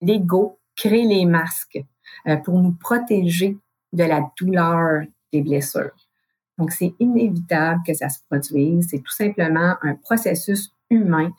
[0.00, 1.82] l'ego crée les masques
[2.26, 3.56] euh, pour nous protéger
[3.92, 5.94] de la douleur des blessures.
[6.58, 8.88] Donc, c'est inévitable que ça se produise.
[8.90, 11.32] C'est tout simplement un processus humain.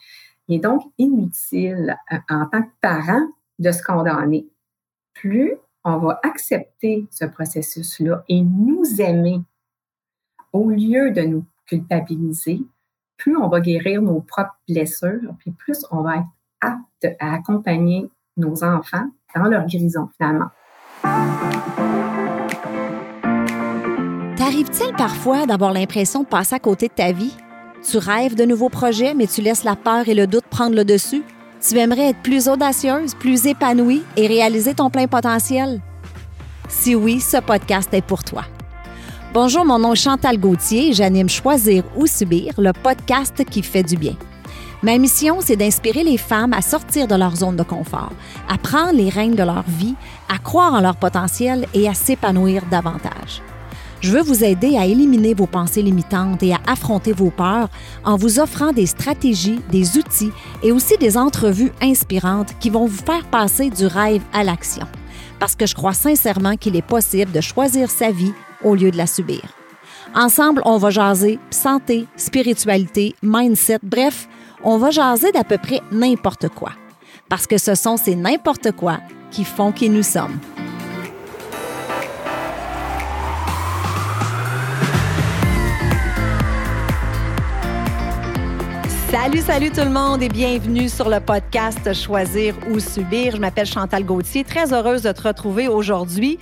[0.48, 3.28] Il est donc inutile euh, en tant que parent
[3.60, 4.48] de se condamner.
[5.14, 9.42] Plus on va accepter ce processus-là et nous aimer
[10.52, 12.62] au lieu de nous culpabiliser,
[13.18, 16.28] plus on va guérir nos propres blessures, puis plus on va être
[16.62, 20.50] apte à accompagner nos enfants dans leur guérison finalement.
[24.38, 27.36] T'arrive-t-il parfois d'avoir l'impression de passer à côté de ta vie?
[27.88, 30.86] Tu rêves de nouveaux projets, mais tu laisses la peur et le doute prendre le
[30.86, 31.24] dessus?
[31.60, 35.82] Tu aimerais être plus audacieuse, plus épanouie et réaliser ton plein potentiel?
[36.70, 38.44] Si oui, ce podcast est pour toi.
[39.34, 43.84] Bonjour, mon nom est Chantal Gauthier et j'anime Choisir ou Subir, le podcast qui fait
[43.84, 44.14] du bien.
[44.88, 48.14] Ma mission, c'est d'inspirer les femmes à sortir de leur zone de confort,
[48.48, 49.96] à prendre les rênes de leur vie,
[50.30, 53.42] à croire en leur potentiel et à s'épanouir davantage.
[54.00, 57.68] Je veux vous aider à éliminer vos pensées limitantes et à affronter vos peurs
[58.06, 60.32] en vous offrant des stratégies, des outils
[60.64, 64.88] et aussi des entrevues inspirantes qui vont vous faire passer du rêve à l'action.
[65.38, 68.98] Parce que je crois sincèrement qu'il est possible de choisir sa vie au lieu de
[68.98, 69.42] la subir.
[70.16, 74.30] Ensemble, on va jaser santé, spiritualité, mindset, bref,
[74.64, 76.72] on va jaser d'à peu près n'importe quoi.
[77.30, 79.00] Parce que ce sont ces n'importe quoi
[79.32, 80.40] qui font qui nous sommes.
[89.10, 93.36] Salut, salut tout le monde et bienvenue sur le podcast Choisir ou Subir.
[93.36, 96.40] Je m'appelle Chantal Gauthier, très heureuse de te retrouver aujourd'hui.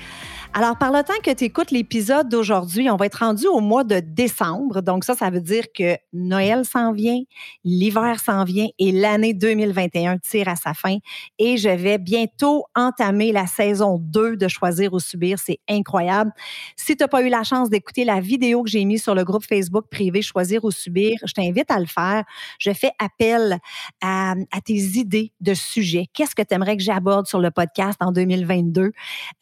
[0.58, 3.84] Alors, par le temps que tu écoutes l'épisode d'aujourd'hui, on va être rendu au mois
[3.84, 4.82] de décembre.
[4.82, 7.20] Donc, ça, ça veut dire que Noël s'en vient,
[7.66, 11.00] l'hiver s'en vient et l'année 2021 tire à sa fin.
[11.40, 15.40] Et je vais bientôt entamer la saison 2 de Choisir ou Subir.
[15.40, 16.32] C'est incroyable.
[16.78, 19.26] Si tu n'as pas eu la chance d'écouter la vidéo que j'ai mise sur le
[19.26, 22.24] groupe Facebook privé Choisir ou Subir, je t'invite à le faire.
[22.60, 23.60] Je fais appel
[24.02, 26.06] à, tes idées de sujets.
[26.14, 28.84] Qu'est-ce que tu aimerais que j'aborde sur le podcast en 2022?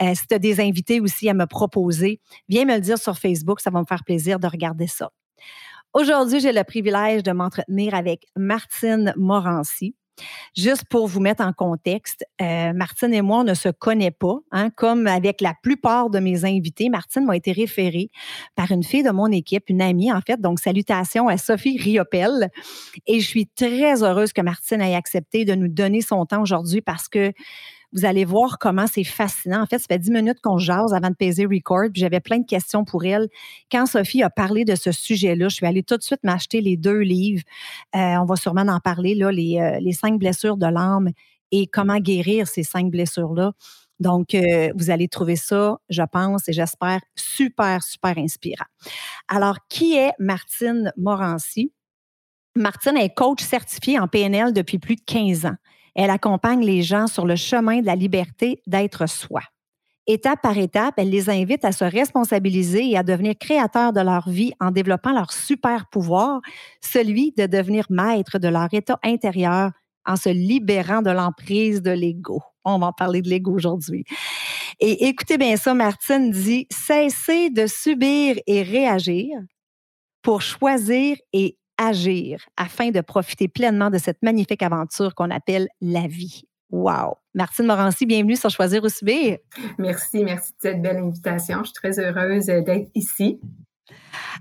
[0.02, 2.20] Euh, si tu as des invités aussi à me proposer,
[2.50, 3.60] viens me le dire sur Facebook.
[3.60, 5.12] Ça va me faire plaisir de regarder ça.
[5.94, 9.96] Aujourd'hui, j'ai le privilège de m'entretenir avec Martine Morancy.
[10.56, 14.40] Juste pour vous mettre en contexte, euh, Martine et moi, on ne se connaît pas.
[14.52, 18.10] Hein, comme avec la plupart de mes invités, Martine m'a été référée
[18.56, 20.40] par une fille de mon équipe, une amie en fait.
[20.40, 22.50] Donc, salutations à Sophie Riopel.
[23.08, 26.82] Et je suis très heureuse que Martine ait accepté de nous donner son temps aujourd'hui
[26.82, 27.34] parce que
[27.94, 29.62] vous allez voir comment c'est fascinant.
[29.62, 32.46] En fait, ça fait dix minutes qu'on jase avant de peser record, j'avais plein de
[32.46, 33.28] questions pour elle.
[33.72, 36.76] Quand Sophie a parlé de ce sujet-là, je suis allée tout de suite m'acheter les
[36.76, 37.44] deux livres.
[37.96, 41.10] Euh, on va sûrement en parler, là, les, euh, les cinq blessures de l'âme
[41.52, 43.54] et comment guérir ces cinq blessures-là.
[44.00, 48.66] Donc, euh, vous allez trouver ça, je pense et j'espère, super, super inspirant.
[49.28, 51.72] Alors, qui est Martine Morancy?
[52.56, 55.56] Martine est coach certifiée en PNL depuis plus de 15 ans.
[55.96, 59.42] Elle accompagne les gens sur le chemin de la liberté d'être soi.
[60.06, 64.30] Étape par étape, elle les invite à se responsabiliser et à devenir créateurs de leur
[64.30, 66.42] vie en développant leur super pouvoir,
[66.82, 69.72] celui de devenir maître de leur état intérieur
[70.06, 72.42] en se libérant de l'emprise de l'ego.
[72.66, 74.04] On va en parler de l'ego aujourd'hui.
[74.80, 79.38] Et écoutez bien ça, Martine dit, cessez de subir et réagir
[80.22, 86.08] pour choisir et agir afin de profiter pleinement de cette magnifique aventure qu'on appelle la
[86.08, 86.44] vie.
[86.70, 87.18] Wow!
[87.36, 89.38] Martine Morancy, bienvenue sur Choisir ou Subir.
[89.78, 91.60] Merci, merci de cette belle invitation.
[91.60, 93.40] Je suis très heureuse d'être ici.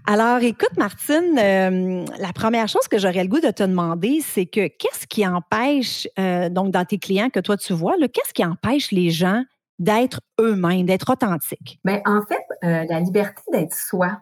[0.07, 4.47] Alors, écoute, Martine, euh, la première chose que j'aurais le goût de te demander, c'est
[4.47, 8.45] que qu'est-ce qui empêche, euh, donc dans tes clients que toi tu vois, qu'est-ce qui
[8.45, 9.45] empêche les gens
[9.79, 11.79] d'être eux-mêmes, d'être authentiques?
[11.85, 14.21] Bien, en fait, euh, la liberté d'être soi,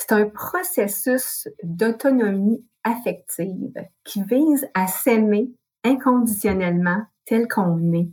[0.00, 5.50] c'est un processus d'autonomie affective qui vise à s'aimer
[5.84, 8.08] inconditionnellement tel qu'on est,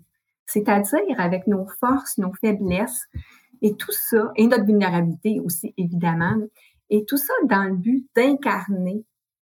[0.46, 3.08] c'est-à-dire avec nos forces, nos faiblesses
[3.62, 6.36] et tout ça, et notre vulnérabilité aussi évidemment,
[6.90, 9.06] et tout ça dans le but d'incarner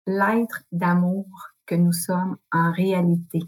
[0.06, 1.26] l'être d'amour
[1.66, 3.40] que nous sommes en réalité.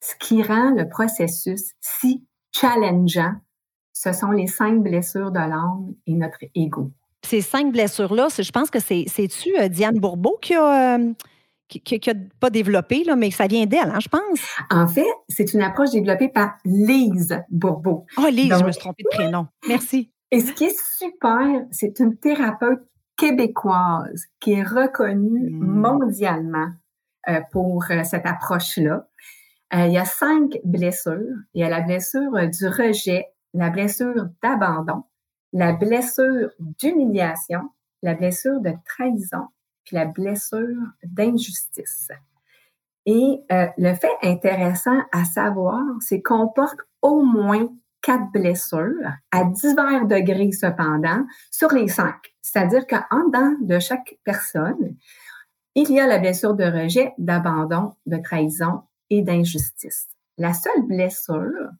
[0.00, 3.34] Ce qui rend le processus si challengeant,
[3.92, 8.70] ce sont les cinq blessures de l'âme et notre ego ces cinq blessures-là, je pense
[8.70, 10.96] que c'est-tu euh, Diane Bourbeau qui a.
[10.96, 11.12] Euh,
[11.68, 12.00] qui,
[12.40, 14.40] pas développé, là, mais ça vient d'elle, hein, je pense?
[14.70, 18.06] En fait, c'est une approche développée par Lise Bourbeau.
[18.18, 19.46] Oh, Lise, je me suis trompée de prénom.
[19.68, 20.10] Merci.
[20.32, 22.80] Et ce qui est super, c'est une thérapeute
[23.16, 25.62] québécoise qui est reconnue hmm.
[25.62, 26.70] mondialement
[27.28, 29.06] euh, pour cette approche-là.
[29.74, 31.36] Euh, il y a cinq blessures.
[31.54, 35.04] Il y a la blessure du rejet, la blessure d'abandon,
[35.52, 37.70] la blessure d'humiliation,
[38.02, 39.48] la blessure de trahison,
[39.84, 42.08] puis la blessure d'injustice.
[43.06, 47.68] Et euh, le fait intéressant à savoir, c'est qu'on porte au moins
[48.02, 52.16] quatre blessures à divers degrés cependant sur les cinq.
[52.42, 54.96] C'est-à-dire qu'en dedans de chaque personne,
[55.74, 60.08] il y a la blessure de rejet, d'abandon, de trahison et d'injustice.
[60.38, 61.70] La seule blessure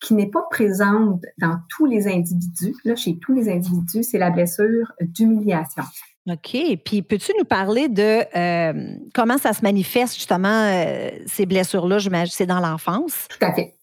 [0.00, 4.30] qui n'est pas présente dans tous les individus, là, chez tous les individus, c'est la
[4.30, 5.82] blessure d'humiliation.
[6.28, 6.56] OK.
[6.84, 11.98] Puis, peux-tu nous parler de euh, comment ça se manifeste, justement, euh, ces blessures-là?
[11.98, 13.28] J'imagine c'est dans l'enfance.
[13.28, 13.74] Tout à fait.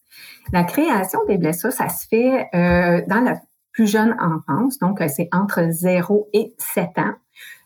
[0.53, 3.39] La création des blessures, ça se fait euh, dans la
[3.73, 7.13] plus jeune enfance, donc c'est entre 0 et 7 ans.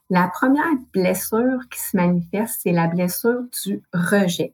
[0.09, 4.53] La première blessure qui se manifeste, c'est la blessure du rejet.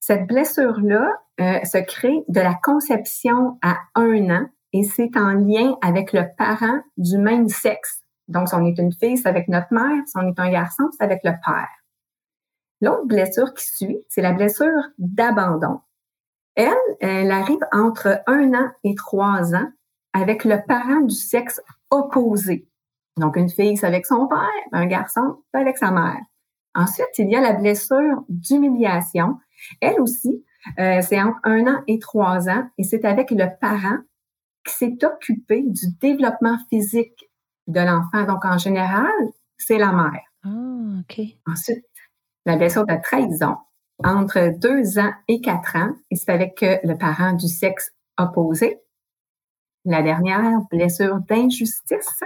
[0.00, 6.12] Cette blessure-là se crée de la conception à un an et c'est en lien avec
[6.12, 8.02] le parent du même sexe.
[8.28, 10.02] Donc, si on est une fille, c'est avec notre mère.
[10.06, 11.68] Si on est un garçon, c'est avec le père.
[12.80, 15.80] L'autre blessure qui suit, c'est la blessure d'abandon.
[16.56, 19.70] Elle, elle arrive entre un an et trois ans
[20.12, 21.60] avec le parent du sexe
[21.90, 22.68] opposé.
[23.16, 24.38] Donc, une fille, c'est avec son père,
[24.72, 26.20] un garçon, c'est avec sa mère.
[26.74, 29.38] Ensuite, il y a la blessure d'humiliation.
[29.80, 30.44] Elle aussi,
[30.78, 33.98] euh, c'est entre un an et trois ans et c'est avec le parent
[34.64, 37.30] qui s'est occupé du développement physique
[37.66, 38.24] de l'enfant.
[38.24, 39.12] Donc, en général,
[39.56, 40.22] c'est la mère.
[40.44, 41.20] Ah, OK.
[41.46, 41.84] Ensuite,
[42.44, 43.56] la blessure de trahison
[44.04, 48.78] entre deux ans et quatre ans, et c'est avec le parent du sexe opposé.
[49.84, 52.20] La dernière, blessure d'injustice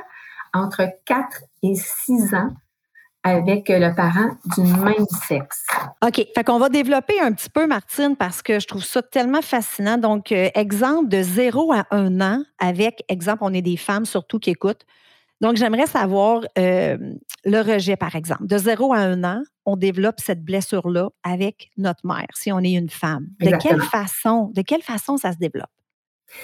[0.53, 2.53] entre quatre et six ans
[3.23, 5.67] avec le parent du même sexe.
[6.05, 6.27] OK.
[6.35, 9.99] Fait qu'on va développer un petit peu, Martine, parce que je trouve ça tellement fascinant.
[9.99, 14.39] Donc, euh, exemple de zéro à un an avec, exemple, on est des femmes surtout
[14.39, 14.87] qui écoutent.
[15.41, 16.99] Donc, j'aimerais savoir euh,
[17.45, 18.47] le rejet, par exemple.
[18.47, 22.73] De 0 à 1 an, on développe cette blessure-là avec notre mère, si on est
[22.73, 23.27] une femme.
[23.41, 25.71] De quelle façon, de quelle façon ça se développe?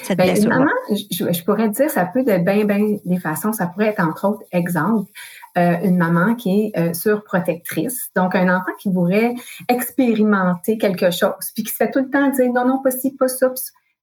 [0.03, 3.53] Cette ben, blessure maman, je, pourrais dire, ça peut de bien, bien des façons.
[3.53, 5.11] Ça pourrait être, entre autres, exemple,
[5.57, 8.11] euh, une maman qui est euh, surprotectrice.
[8.17, 9.35] Donc, un enfant qui voudrait
[9.69, 13.13] expérimenter quelque chose, puis qui se fait tout le temps dire non, non, pas ci,
[13.15, 13.53] pas ça.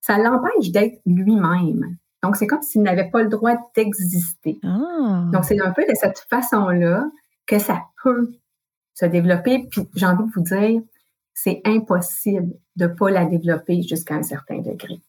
[0.02, 1.98] Ça l'empêche d'être lui-même.
[2.24, 4.60] Donc, c'est comme s'il n'avait pas le droit d'exister.
[4.64, 5.26] Ah.
[5.32, 7.06] Donc, c'est un peu de cette façon-là
[7.46, 8.32] que ça peut
[8.94, 9.68] se développer.
[9.70, 10.82] Puis, j'ai envie de vous dire,
[11.34, 15.02] c'est impossible de ne pas la développer jusqu'à un certain degré.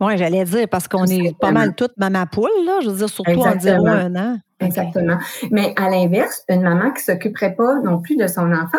[0.00, 3.08] Oui, j'allais dire, parce qu'on est pas mal toutes maman poule, là, je veux dire,
[3.08, 3.82] surtout Exactement.
[3.82, 4.38] en 0 un an.
[4.60, 5.18] Exactement.
[5.50, 8.78] Mais à l'inverse, une maman qui ne s'occuperait pas non plus de son enfant,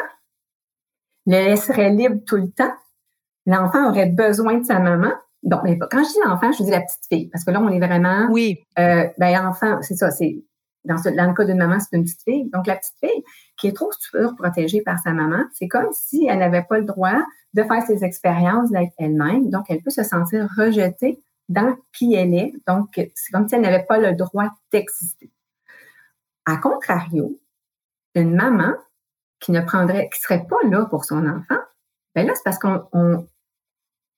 [1.27, 2.73] le laisserait libre tout le temps,
[3.45, 5.11] l'enfant aurait besoin de sa maman,
[5.43, 7.69] Bon, mais quand je dis l'enfant, je dis la petite fille, parce que là, on
[7.69, 8.27] est vraiment.
[8.29, 8.59] Oui.
[8.77, 10.43] Euh, ben, enfant, c'est ça, c'est.
[10.85, 12.49] Dans, le cas d'une maman, c'est une petite fille.
[12.51, 13.23] Donc, la petite fille
[13.57, 13.91] qui est trop
[14.37, 17.23] protégée par sa maman, c'est comme si elle n'avait pas le droit
[17.53, 19.49] de faire ses expériences d'être elle-même.
[19.49, 22.53] Donc, elle peut se sentir rejetée dans qui elle est.
[22.67, 25.31] Donc, c'est comme si elle n'avait pas le droit d'exister.
[26.45, 27.39] À contrario,
[28.15, 28.73] une maman
[29.39, 31.59] qui ne prendrait, qui serait pas là pour son enfant,
[32.15, 33.27] ben là, c'est parce qu'on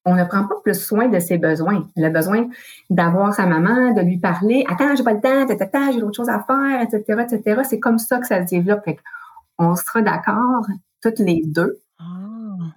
[0.06, 1.88] on ne prend pas plus soin de ses besoins.
[1.98, 2.50] A besoin
[2.90, 4.66] d'avoir sa maman, de lui parler.
[4.70, 7.62] Attends, j'ai pas le temps, j'ai d'autres choses à faire, etc., etc.
[7.70, 8.84] C'est comme ça que ça se développe.
[9.58, 10.66] on sera d'accord,
[11.02, 12.04] toutes les deux, ah.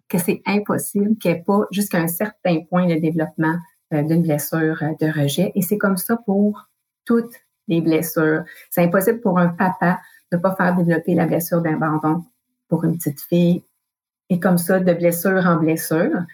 [0.09, 3.57] que c'est impossible qu'il n'y ait pas jusqu'à un certain point de développement
[3.93, 5.53] euh, d'une blessure euh, de rejet.
[5.55, 6.69] Et c'est comme ça pour
[7.05, 7.35] toutes
[7.69, 8.45] les blessures.
[8.71, 12.25] C'est impossible pour un papa de ne pas faire développer la blessure d'abandon
[12.69, 13.63] pour une petite fille.
[14.29, 16.25] Et comme ça, de blessure en blessure.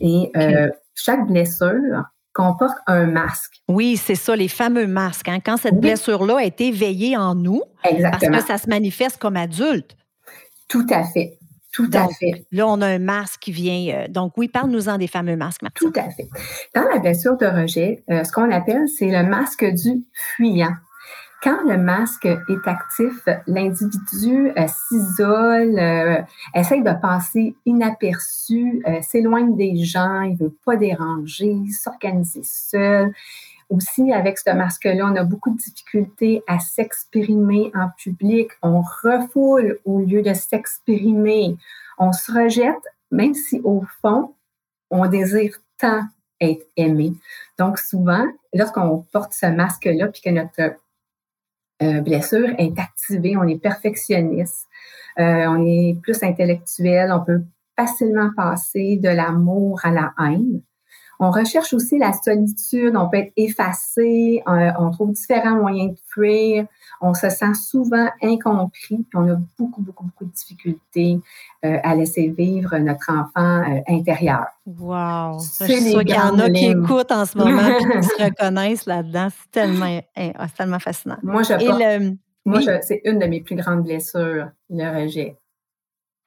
[0.00, 3.60] Et euh, chaque blessure comporte un masque.
[3.68, 5.28] Oui, c'est ça, les fameux masques.
[5.28, 5.40] Hein.
[5.44, 9.96] Quand cette blessure-là a été éveillée en nous, parce que ça se manifeste comme adulte.
[10.68, 11.38] Tout à fait.
[11.72, 12.46] Tout à fait.
[12.50, 13.94] Là, on a un masque qui vient.
[13.94, 16.28] Euh, donc, oui, parle-nous-en des fameux masques, Tout à fait.
[16.74, 20.04] Dans la blessure de rejet, euh, ce qu'on appelle, c'est le masque du
[20.34, 20.74] fuyant.
[21.42, 26.20] Quand le masque est actif, l'individu euh, s'isole, euh,
[26.54, 33.14] essaye de passer inaperçu, euh, s'éloigne des gens, il veut pas déranger, s'organiser seul.
[33.70, 38.50] Aussi, avec ce masque-là, on a beaucoup de difficultés à s'exprimer en public.
[38.62, 41.56] On refoule au lieu de s'exprimer.
[41.96, 44.34] On se rejette, même si au fond,
[44.90, 46.02] on désire tant
[46.40, 47.14] être aimé.
[47.58, 50.74] Donc, souvent, lorsqu'on porte ce masque-là, puis que notre
[51.82, 54.66] euh, blessure est activée, on est perfectionniste,
[55.18, 57.42] euh, on est plus intellectuel, on peut
[57.78, 60.60] facilement passer de l'amour à la haine.
[61.22, 65.98] On recherche aussi la solitude, on peut être effacé, euh, on trouve différents moyens de
[66.08, 66.64] fuir,
[67.02, 71.20] on se sent souvent incompris, puis on a beaucoup, beaucoup, beaucoup de difficultés
[71.66, 74.46] euh, à laisser vivre notre enfant euh, intérieur.
[74.64, 75.38] Wow!
[75.40, 78.86] C'est sûr qu'il y en a qui écoutent en ce moment et qui se reconnaissent
[78.86, 79.28] là-dedans.
[79.30, 81.18] C'est tellement, eh, ah, tellement fascinant.
[81.22, 82.14] Moi, je
[82.46, 85.36] moi, c'est une de mes plus grandes blessures, le rejet.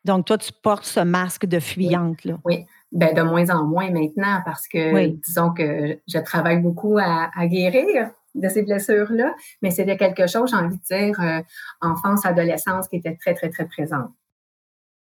[0.05, 2.37] Donc, toi, tu portes ce masque de fuyante, là.
[2.45, 2.65] Oui.
[2.93, 8.11] Ben, de moins en moins maintenant parce que, disons que je travaille beaucoup à, guérir
[8.35, 9.33] de ces blessures-là,
[9.63, 11.41] mais c'était quelque chose, j'ai envie de dire, euh,
[11.81, 14.11] enfance, adolescence, qui était très, très, très présente.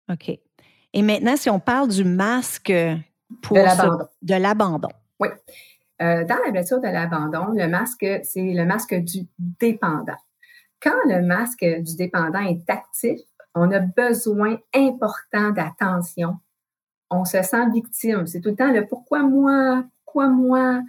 [0.09, 0.29] OK.
[0.93, 2.73] Et maintenant, si on parle du masque
[3.41, 4.89] pour de l'abandon.
[5.19, 5.27] Oui.
[6.01, 10.17] Euh, dans la blessure de l'abandon, le masque, c'est le masque du dépendant.
[10.81, 13.19] Quand le masque du dépendant est actif,
[13.53, 16.37] on a besoin important d'attention
[17.11, 18.25] on se sent victime.
[18.25, 20.81] C'est tout le temps le pourquoi moi, pourquoi moi?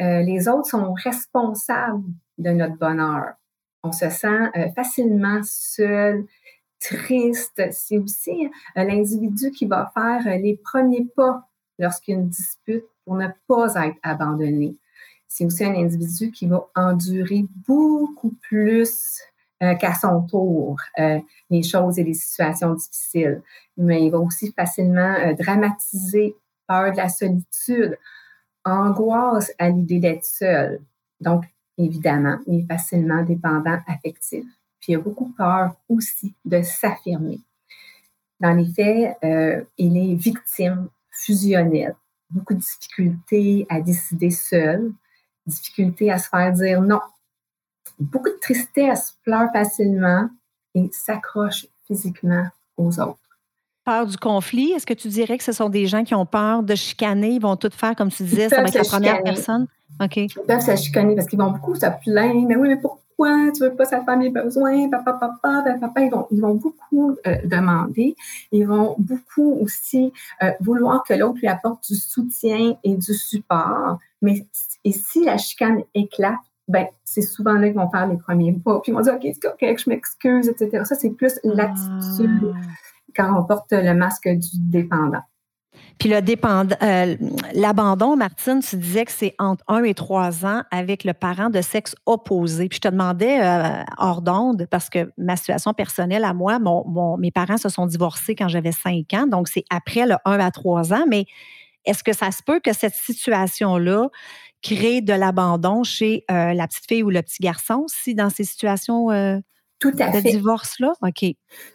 [0.00, 2.04] Euh, les autres sont responsables
[2.38, 3.34] de notre bonheur.
[3.82, 6.26] On se sent euh, facilement seul,
[6.80, 7.62] triste.
[7.70, 8.46] C'est aussi
[8.76, 11.48] euh, l'individu qui va faire les premiers pas
[11.78, 14.76] lorsqu'il y a une dispute pour ne pas être abandonné.
[15.28, 19.20] C'est aussi un individu qui va endurer beaucoup plus
[19.62, 23.42] euh, qu'à son tour euh, les choses et les situations difficiles.
[23.76, 26.34] Mais il va aussi facilement euh, dramatiser
[26.66, 27.98] peur de la solitude,
[28.64, 30.80] angoisse à l'idée d'être seul.
[31.20, 31.44] Donc,
[31.76, 34.46] évidemment, il est facilement dépendant affectif.
[34.80, 37.40] Puis il a beaucoup peur aussi de s'affirmer.
[38.40, 39.18] Dans les faits,
[39.76, 41.96] il est victime fusionnelle.
[42.30, 44.90] Beaucoup de difficultés à décider seul,
[45.44, 47.00] difficultés à se faire dire non
[48.00, 50.28] beaucoup de tristesse, pleure facilement
[50.74, 53.18] et s'accroche physiquement aux autres.
[53.84, 56.62] Peur du conflit, est-ce que tu dirais que ce sont des gens qui ont peur
[56.62, 57.30] de chicaner?
[57.30, 59.66] Ils vont tout faire, comme tu disais, ça va être la première personne?
[60.02, 60.16] OK.
[60.16, 62.46] Ils peuvent se chicaner parce qu'ils vont beaucoup se plaindre.
[62.46, 63.50] Mais oui, mais pourquoi?
[63.54, 64.88] Tu veux pas satisfaire mes besoins?
[64.90, 66.00] Papa, papa, papa.
[66.00, 68.14] Ils vont, ils vont beaucoup euh, demander.
[68.52, 73.98] Ils vont beaucoup aussi euh, vouloir que l'autre lui apporte du soutien et du support.
[74.22, 74.46] Mais
[74.84, 76.38] et si la chicane éclate,
[76.70, 78.80] ben, c'est souvent là qu'ils vont faire les premiers pas.
[78.80, 80.82] Puis ils vont dire, OK, c'est OK, je m'excuse, etc.
[80.84, 82.60] Ça, c'est plus l'attitude ah.
[83.16, 85.22] quand on porte le masque du dépendant.
[85.98, 87.16] Puis le euh,
[87.54, 91.60] l'abandon, Martine, tu disais que c'est entre 1 et 3 ans avec le parent de
[91.60, 92.68] sexe opposé.
[92.68, 97.18] Puis je te demandais euh, hors d'onde, parce que ma situation personnelle à moi, mon,
[97.18, 100.50] mes parents se sont divorcés quand j'avais 5 ans, donc c'est après le 1 à
[100.50, 101.26] 3 ans, mais
[101.84, 104.08] est-ce que ça se peut que cette situation-là
[104.62, 108.44] créer de l'abandon chez euh, la petite fille ou le petit garçon, si dans ces
[108.44, 109.38] situations euh,
[109.78, 110.92] Tout à de divorce-là?
[111.02, 111.24] OK.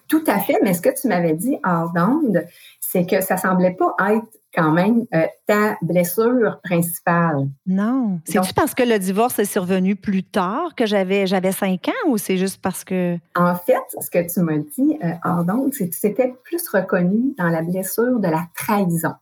[0.07, 2.45] Tout à fait, mais ce que tu m'avais dit hors d'onde,
[2.79, 7.49] c'est que ça semblait pas être quand même euh, ta blessure principale.
[7.65, 8.21] Non.
[8.23, 12.09] C'est juste parce que le divorce est survenu plus tard que j'avais j'avais cinq ans
[12.09, 13.17] ou c'est juste parce que.
[13.35, 14.97] En fait, ce que tu m'as dit
[15.45, 19.15] d'onde, c'est que c'était plus reconnu dans la blessure de la trahison.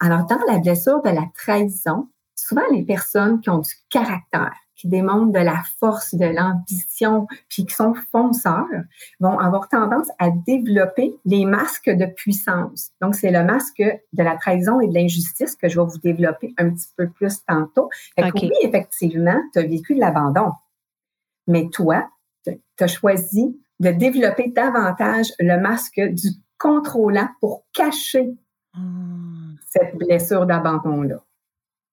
[0.00, 4.86] Alors, dans la blessure de la trahison, souvent les personnes qui ont du caractère, qui
[4.86, 8.64] démontrent de la force, de l'ambition, puis qui sont fonceurs,
[9.18, 12.90] vont avoir tendance à développer les masques de puissance.
[13.00, 16.54] Donc, c'est le masque de la trahison et de l'injustice que je vais vous développer
[16.58, 17.90] un petit peu plus tantôt.
[18.16, 20.52] oui, effectivement, tu as vécu de l'abandon.
[21.48, 22.08] Mais toi,
[22.44, 28.36] tu as choisi de développer davantage le masque du contrôlant pour cacher
[28.74, 29.54] hmm.
[29.70, 31.24] cette blessure d'abandon-là.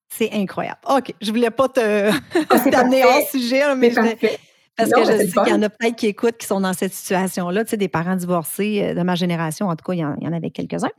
[0.10, 0.80] C'est incroyable.
[0.90, 3.94] OK, je voulais pas te ah, t'amener hors sujet, mais
[4.78, 6.94] parce que je sais qu'il y en a peut-être qui écoutent qui sont dans cette
[6.94, 10.06] situation-là, tu sais, des parents divorcés euh, de ma génération, en tout cas, il y
[10.06, 10.90] en, avait quelques-uns.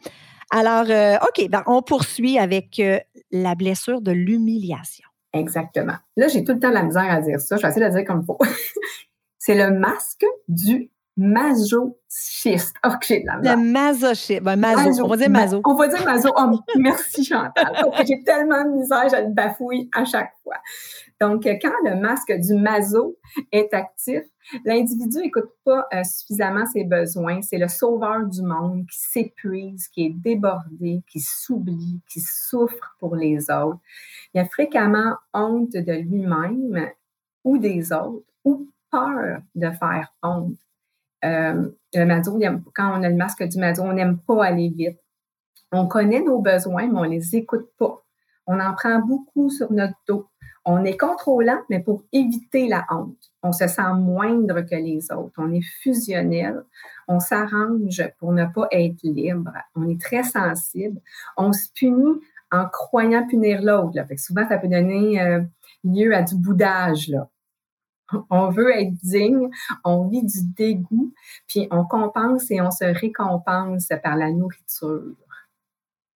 [0.51, 2.99] Alors, euh, OK, ben, on poursuit avec euh,
[3.33, 5.07] la blessure de l'humiliation.
[5.33, 5.97] Exactement.
[6.17, 7.57] Là, j'ai tout le temps la misère à dire ça.
[7.57, 8.39] Je vais essayer de le dire comme il faut.
[9.39, 12.75] C'est le masque du masochiste.
[12.85, 14.43] OK, la Le masochiste.
[14.43, 15.05] Ben, maso.
[15.05, 15.61] On va dire maso.
[15.65, 16.31] On va dire maso.
[16.37, 17.73] Oh, merci Chantal.
[18.07, 20.57] J'ai tellement de misère, je le bafouille à chaque fois.
[21.21, 23.17] Donc, quand le masque du maso
[23.51, 24.23] est actif,
[24.65, 27.41] l'individu n'écoute pas euh, suffisamment ses besoins.
[27.41, 33.17] C'est le sauveur du monde qui s'épuise, qui est débordé, qui s'oublie, qui souffre pour
[33.17, 33.81] les autres.
[34.35, 36.91] Il a fréquemment honte de lui-même
[37.45, 40.59] ou des autres ou peur de faire honte.
[41.26, 42.38] Euh, le mazo,
[42.75, 44.99] quand on a le masque du mazo, on n'aime pas aller vite.
[45.73, 48.02] On connaît nos besoins, mais on ne les écoute pas.
[48.47, 50.28] On en prend beaucoup sur notre dos.
[50.64, 53.16] on est contrôlant, mais pour éviter la honte.
[53.42, 55.35] On se sent moindre que les autres.
[55.38, 56.62] On est fusionnel.
[57.09, 59.52] On s'arrange pour ne pas être libre.
[59.75, 61.00] On est très sensible.
[61.37, 63.99] On se punit en croyant punir l'autre.
[64.18, 65.40] Souvent, ça peut donner euh,
[65.85, 67.12] lieu à du boudage.
[68.31, 69.49] On veut être digne,
[69.85, 71.13] on vit du dégoût,
[71.49, 75.17] puis on compense et on se récompense par la nourriture.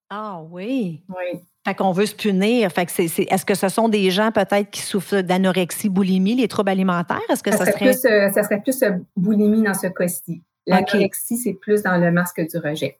[0.08, 1.02] Ah oui.
[1.08, 1.40] Oui.
[1.64, 2.70] Fait qu'on veut se punir.
[2.72, 6.48] Fait que c'est, est-ce que ce sont des gens peut-être qui souffrent d'anorexie, boulimie, les
[6.48, 7.20] troubles alimentaires?
[7.28, 7.92] Est-ce que ça, serait...
[7.92, 10.42] Plus, euh, ça serait plus euh, boulimie dans ce cas-ci.
[10.66, 12.98] L'anorexie, c'est plus dans le masque du rejet.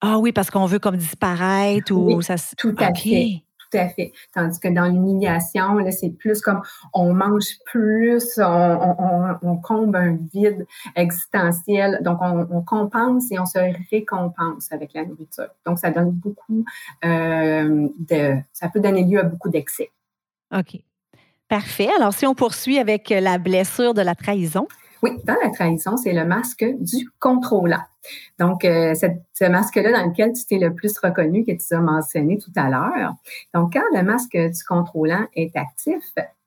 [0.00, 4.12] Ah oui, parce qu'on veut comme disparaître ou ça Tout à fait tout à fait.
[4.34, 10.66] Tandis que dans l'humiliation, là, c'est plus comme on mange plus, on, comble un vide
[10.94, 12.00] existentiel.
[12.02, 13.58] Donc, on, compense et on se
[13.90, 15.48] récompense avec la nourriture.
[15.64, 16.64] Donc, ça donne beaucoup
[17.04, 19.90] euh, de, ça peut donner lieu à beaucoup d'excès.
[20.56, 20.80] OK.
[21.48, 21.88] Parfait.
[21.96, 24.66] Alors, si on poursuit avec la blessure de la trahison.
[25.06, 27.84] Oui, dans la trahison, c'est le masque du contrôlant.
[28.40, 32.38] Donc, euh, ce masque-là dans lequel tu t'es le plus reconnu, que tu as mentionné
[32.38, 33.14] tout à l'heure.
[33.54, 36.02] Donc, quand le masque du contrôlant est actif,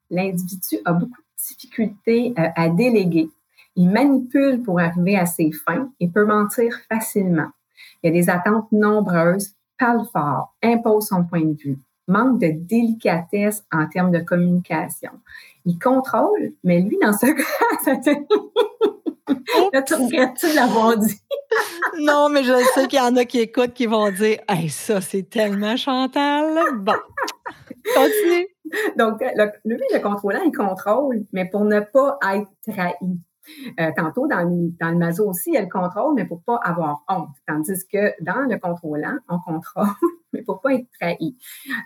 [0.10, 3.30] l'individu a beaucoup de difficultés euh, à déléguer.
[3.78, 7.48] Il manipule pour arriver à ses fins et peut mentir facilement.
[8.04, 11.78] Il y a des attentes nombreuses, parle fort, impose son point de vue,
[12.10, 15.12] manque de délicatesse en termes de communication.
[15.66, 17.44] Il contrôle, mais lui, dans ce cas,
[19.74, 21.22] Là, tu regrettes-tu de l'avoir dit?
[22.00, 25.02] non, mais je sais qu'il y en a qui écoutent qui vont dire Hey, ça,
[25.02, 26.58] c'est tellement Chantal.
[26.78, 26.96] Bon.
[27.96, 28.48] Continue.
[28.98, 32.94] Donc, le, lui, le contrôlant, il contrôle, mais pour ne pas être trahi.
[33.80, 37.36] Euh, tantôt, dans le, dans maso aussi, elle contrôle, mais pour pas avoir honte.
[37.48, 39.88] Tandis que dans le contrôlant, on contrôle,
[40.34, 41.38] mais pour pas être trahi.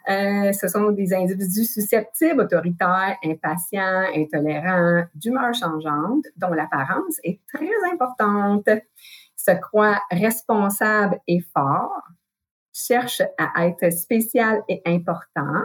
[0.09, 7.91] Euh, ce sont des individus susceptibles, autoritaires, impatients, intolérants, d'humeur changeante, dont l'apparence est très
[7.91, 8.69] importante,
[9.35, 12.07] se croient responsables et forts,
[12.73, 15.63] cherche à être spécial et important,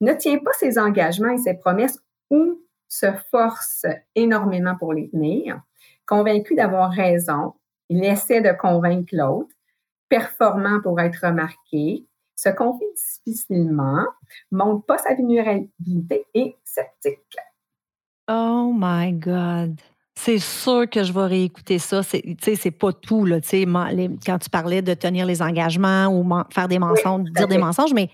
[0.00, 1.98] ne tient pas ses engagements et ses promesses
[2.30, 2.60] ou
[2.92, 5.62] se force énormément pour les tenir,
[6.06, 7.54] convaincu d'avoir raison,
[7.88, 9.54] il essaie de convaincre l'autre,
[10.10, 12.84] performant pour être remarqué, se confie
[13.26, 14.04] difficilement,
[14.50, 17.38] montre pas sa vulnérabilité et sceptique.
[18.30, 19.80] Oh my God!
[20.14, 22.02] C'est sûr que je vais réécouter ça.
[22.02, 26.78] C'est, c'est pas tout, là, quand tu parlais de tenir les engagements ou faire des
[26.78, 28.10] mensonges, dire des mensonges, mais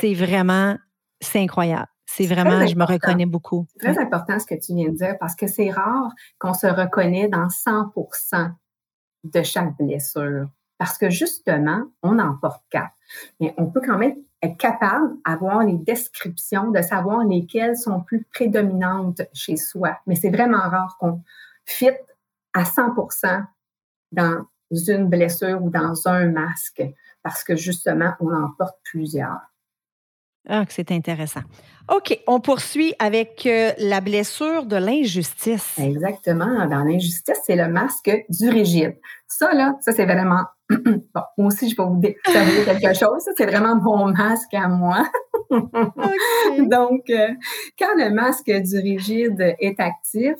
[0.00, 0.78] c'est vraiment,
[1.20, 1.88] c'est incroyable.
[2.10, 3.66] C'est vraiment, je me reconnais beaucoup.
[3.76, 6.66] C'est très important ce que tu viens de dire parce que c'est rare qu'on se
[6.66, 8.50] reconnaît dans 100%
[9.24, 10.48] de chaque blessure.
[10.78, 12.94] Parce que justement, on en porte quatre.
[13.40, 18.24] Mais on peut quand même être capable d'avoir les descriptions, de savoir lesquelles sont plus
[18.32, 19.98] prédominantes chez soi.
[20.06, 21.22] Mais c'est vraiment rare qu'on
[21.66, 21.90] fit
[22.54, 23.44] à 100%
[24.12, 26.82] dans une blessure ou dans un masque
[27.22, 29.40] parce que justement, on en porte plusieurs.
[30.48, 31.42] Ah, que c'est intéressant.
[31.94, 35.78] OK, on poursuit avec euh, la blessure de l'injustice.
[35.78, 36.66] Exactement.
[36.66, 38.96] Dans l'injustice, c'est le masque du rigide.
[39.26, 40.44] Ça, là, ça, c'est vraiment.
[40.70, 43.26] bon, moi aussi, je vais vous dire quelque chose.
[43.36, 45.06] c'est vraiment mon masque à moi.
[45.50, 47.28] Donc, euh,
[47.78, 50.36] quand le masque du rigide est actif,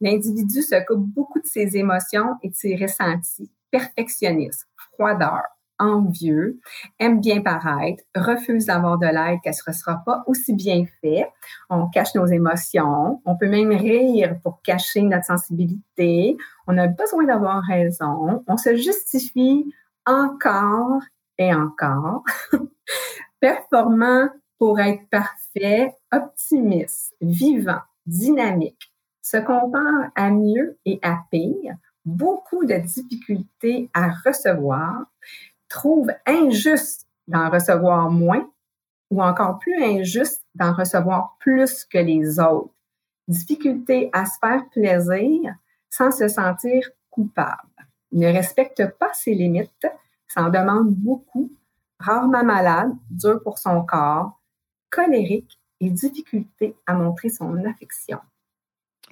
[0.00, 3.50] l'individu se coupe beaucoup de ses émotions et de ses ressentis.
[3.70, 5.42] Perfectionniste, froideur,
[5.84, 6.58] envieux,
[6.98, 11.28] aime bien paraître, refuse d'avoir de l'aide qu'elle ne sera pas aussi bien fait.
[11.70, 13.20] On cache nos émotions.
[13.24, 16.36] On peut même rire pour cacher notre sensibilité.
[16.66, 18.44] On a besoin d'avoir raison.
[18.46, 19.72] On se justifie
[20.06, 21.00] encore
[21.38, 22.22] et encore.
[23.40, 28.92] Performant pour être parfait, optimiste, vivant, dynamique,
[29.22, 35.06] se compare à mieux et à pire, beaucoup de difficultés à recevoir,
[35.68, 38.48] trouve injuste d'en recevoir moins
[39.10, 42.74] ou encore plus injuste d'en recevoir plus que les autres.
[43.28, 45.54] Difficulté à se faire plaisir
[45.90, 47.68] sans se sentir coupable.
[48.12, 49.86] ne respecte pas ses limites,
[50.28, 51.50] s'en demande beaucoup,
[51.98, 54.40] rarement malade, dur pour son corps,
[54.90, 58.18] colérique et difficulté à montrer son affection.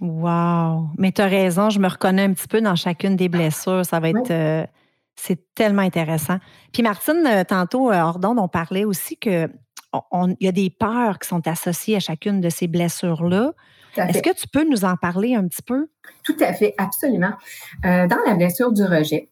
[0.01, 0.89] Wow!
[0.99, 3.85] Mais tu as raison, je me reconnais un petit peu dans chacune des blessures.
[3.85, 4.31] Ça va être.
[4.31, 4.67] Euh,
[5.17, 6.39] c'est tellement intéressant.
[6.73, 9.49] Puis Martine, euh, tantôt, euh, hors on parlait aussi qu'il
[10.41, 13.53] y a des peurs qui sont associées à chacune de ces blessures-là.
[13.97, 15.89] Est-ce que tu peux nous en parler un petit peu?
[16.25, 17.33] Tout à fait, absolument.
[17.85, 19.31] Euh, dans la blessure du rejet,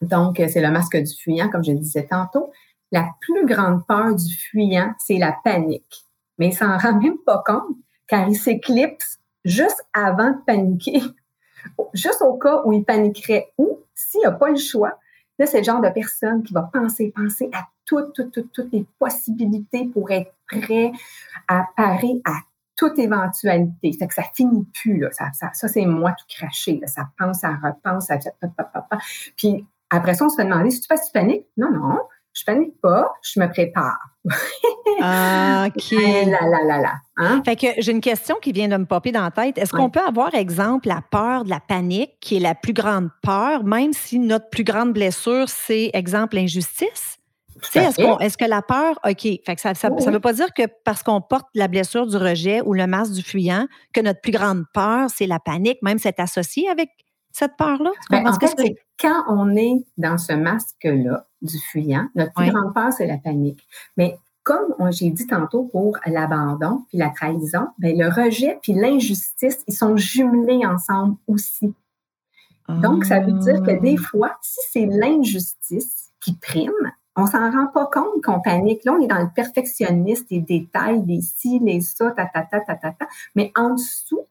[0.00, 2.52] donc c'est le masque du fuyant, comme je disais tantôt,
[2.92, 6.04] la plus grande peur du fuyant, c'est la panique.
[6.38, 7.76] mais il s'en rend même pas compte
[8.10, 11.00] car il s'éclipse juste avant de paniquer,
[11.92, 14.98] juste au cas où il paniquerait ou s'il n'a pas le choix.
[15.38, 18.72] Là, c'est le genre de personne qui va penser, penser à toutes, toutes, toutes, toutes
[18.72, 20.92] les possibilités pour être prêt
[21.48, 22.34] à parer à
[22.76, 23.92] toute éventualité.
[23.92, 25.10] Fait que ça finit plus, là.
[25.12, 26.80] Ça, ça, ça c'est moi tout craché.
[26.86, 28.18] Ça pense, ça repense, ça...
[29.36, 31.46] Puis après ça, on se fait demander si tu passes, tu paniques.
[31.56, 31.98] Non, non,
[32.40, 33.98] je panique pas, je me prépare.
[35.02, 35.90] ah, OK.
[35.92, 36.92] là, là, là, là.
[37.16, 37.42] Hein?
[37.44, 39.58] Fait que j'ai une question qui vient de me popper dans la tête.
[39.58, 43.10] Est-ce qu'on peut avoir, exemple, la peur de la panique, qui est la plus grande
[43.22, 47.18] peur, même si notre plus grande blessure, c'est, exemple, l'injustice?
[47.74, 51.46] Est-ce, que la peur, OK, fait ça ne veut pas dire que parce qu'on porte
[51.54, 55.26] la blessure du rejet ou le masque du fuyant, que notre plus grande peur, c'est
[55.26, 56.88] la panique, même c'est associé avec
[57.32, 57.90] cette peur-là?
[58.10, 62.74] Ben, en fait, c'est quand on est dans ce masque-là du fuyant, notre plus grande
[62.74, 63.66] peur, c'est la panique.
[63.96, 69.62] Mais comme j'ai dit tantôt pour l'abandon puis la trahison, ben, le rejet puis l'injustice,
[69.66, 71.74] ils sont jumelés ensemble aussi.
[72.68, 74.02] Donc, ça veut dire que des ah.
[74.02, 76.70] fois, si c'est l'injustice qui prime,
[77.16, 78.84] on s'en rend pas compte qu'on panique.
[78.84, 82.60] Là, on est dans le perfectionniste, les détails, les ci, les ça, ta, ta, ta,
[82.60, 83.08] ta, ta, ta.
[83.34, 84.26] Mais en dessous,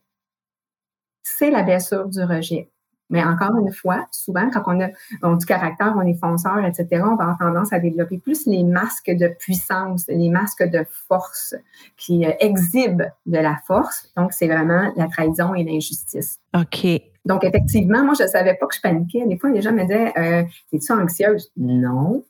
[1.22, 2.70] c'est la blessure du rejet.
[3.10, 7.15] Mais encore une fois, souvent, quand on a du caractère, on est fonceur, etc., on
[7.15, 11.56] va avoir tendance à développer plus les masques de puissance, les masques de force
[11.98, 14.12] qui euh, exhibent de la force.
[14.15, 16.39] Donc, c'est vraiment la trahison et l'injustice.
[16.56, 16.86] OK.
[17.26, 19.26] Donc, effectivement, moi, je ne savais pas que je paniquais.
[19.26, 21.52] Des fois, les gens me disaient euh, Es-tu anxieuse?
[21.58, 22.24] Non.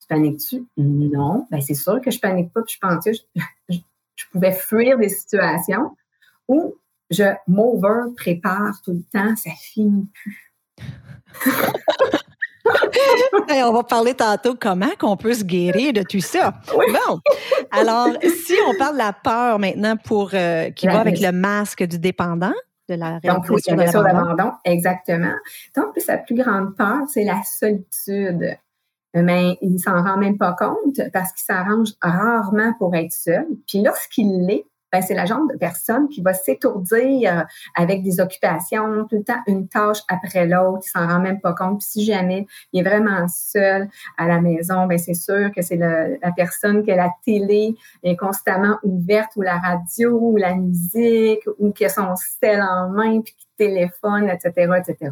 [0.00, 0.66] Tu paniques-tu?
[0.76, 1.46] Non.
[1.50, 3.12] Ben, c'est sûr que je panique pas, puis je pensais
[3.68, 3.76] je,
[4.16, 5.96] je, pouvais fuir des situations
[6.46, 6.74] où
[7.10, 10.54] je m'over prépare tout le temps, ça finit plus.
[13.64, 16.54] on va parler tantôt comment qu'on peut se guérir de tout ça.
[16.72, 17.20] Bon,
[17.70, 21.84] alors si on parle de la peur maintenant pour euh, qui va avec le masque
[21.84, 22.54] du dépendant,
[22.88, 25.34] de la Donc, de l'abandon, exactement.
[25.76, 28.56] Donc, sa plus grande peur, c'est la solitude
[29.22, 33.46] mais il s'en rend même pas compte parce qu'il s'arrange rarement pour être seul.
[33.66, 39.04] Puis lorsqu'il l'est, ben c'est la genre de personne qui va s'étourdir avec des occupations,
[39.08, 41.78] tout le temps une tâche après l'autre, il s'en rend même pas compte.
[41.78, 45.76] Puis si jamais il est vraiment seul à la maison, ben c'est sûr que c'est
[45.76, 51.72] la personne que la télé est constamment ouverte ou la radio ou la musique ou
[51.72, 55.10] qui a son sel en main puis qui téléphone, etc., etc.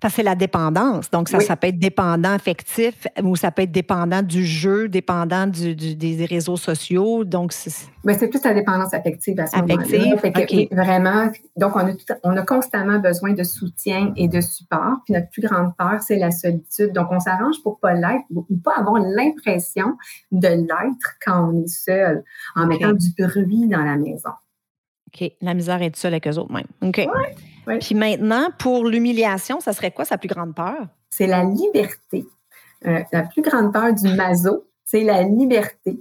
[0.00, 1.10] Parce que c'est la dépendance.
[1.10, 5.46] Donc, ça, ça peut être dépendant affectif ou ça peut être dépendant du jeu, dépendant
[5.46, 7.24] du, des réseaux sociaux.
[7.24, 7.72] Donc, c'est.
[8.04, 10.66] Ben, c'est plus la dépendance affective à ce moment-là.
[10.70, 14.98] Vraiment, donc, on a, on a constamment besoin de soutien et de support.
[15.04, 16.92] Puis notre plus grande peur, c'est la solitude.
[16.92, 19.96] Donc, on s'arrange pour pas l'être ou pas avoir l'impression
[20.30, 22.22] de l'être quand on est seul,
[22.54, 24.30] en mettant du bruit dans la maison.
[25.08, 25.32] OK.
[25.40, 26.66] La misère est seule avec eux autres même.
[26.82, 27.06] OK.
[27.80, 30.86] Puis maintenant, pour l'humiliation, ça serait quoi sa plus grande peur?
[31.10, 32.24] C'est la liberté.
[32.86, 35.98] Euh, la plus grande peur du maso, c'est la liberté.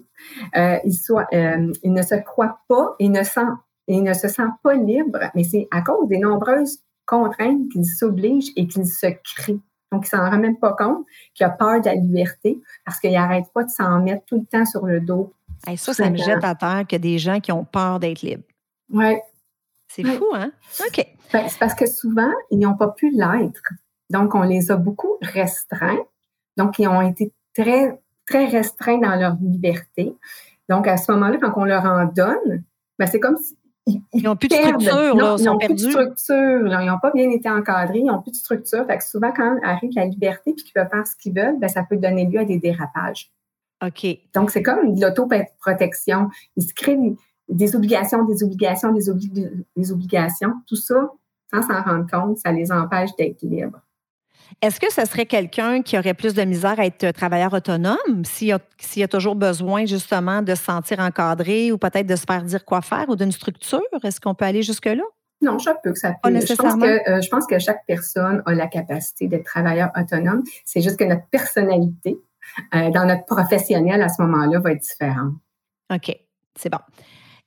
[0.55, 3.41] Euh, il, soit, euh, il ne se croit pas et ne, sent,
[3.87, 8.51] il ne se sent pas libre, mais c'est à cause des nombreuses contraintes qu'il s'oblige
[8.55, 9.59] et qu'il se crée.
[9.91, 12.99] Donc, il ne s'en rend même pas compte qu'il a peur de la liberté parce
[12.99, 15.33] qu'il n'arrête pas de s'en mettre tout le temps sur le dos.
[15.75, 18.43] ça, ça me jette à terre a des gens qui ont peur d'être libres.
[18.91, 19.15] Oui,
[19.95, 20.51] c'est fou, hein?
[20.87, 21.05] OK.
[21.31, 23.73] Ben, c'est parce que souvent, ils n'ont pas pu l'être.
[24.09, 26.03] Donc, on les a beaucoup restreints.
[26.57, 30.15] Donc, ils ont été très, très restreints dans leur liberté.
[30.69, 32.63] Donc, à ce moment-là, quand on leur en donne,
[32.99, 33.55] ben, c'est comme si
[34.13, 37.29] ils n'ont plus de structure, là, ils n'ont plus de structure, ils n'ont pas bien
[37.29, 38.85] été encadrés, ils n'ont plus de structure.
[38.87, 41.67] Fait que souvent, quand arrive la liberté puis qu'ils peuvent faire ce qu'ils veulent, ben,
[41.67, 43.31] ça peut donner lieu à des dérapages.
[43.85, 44.07] OK.
[44.33, 46.29] Donc, c'est comme de l'autoprotection.
[46.55, 46.97] Ils se créent
[47.47, 49.05] des obligations, des obligations, des,
[49.75, 51.11] des obligations, tout ça,
[51.53, 53.79] sans s'en rendre compte, ça les empêche d'être libres.
[54.61, 58.51] Est-ce que ce serait quelqu'un qui aurait plus de misère à être travailleur autonome s'il
[58.53, 62.63] a, a, toujours besoin justement de se sentir encadré ou peut-être de se faire dire
[62.63, 63.81] quoi faire ou d'une structure?
[64.03, 65.03] Est-ce qu'on peut aller jusque-là?
[65.41, 66.29] Non, je peux que ça peut.
[66.33, 70.43] Je pense que, euh, je pense que chaque personne a la capacité d'être travailleur autonome.
[70.63, 72.17] C'est juste que notre personnalité,
[72.73, 75.33] euh, dans notre professionnel à ce moment-là, va être différente.
[75.93, 76.15] OK,
[76.55, 76.79] c'est bon.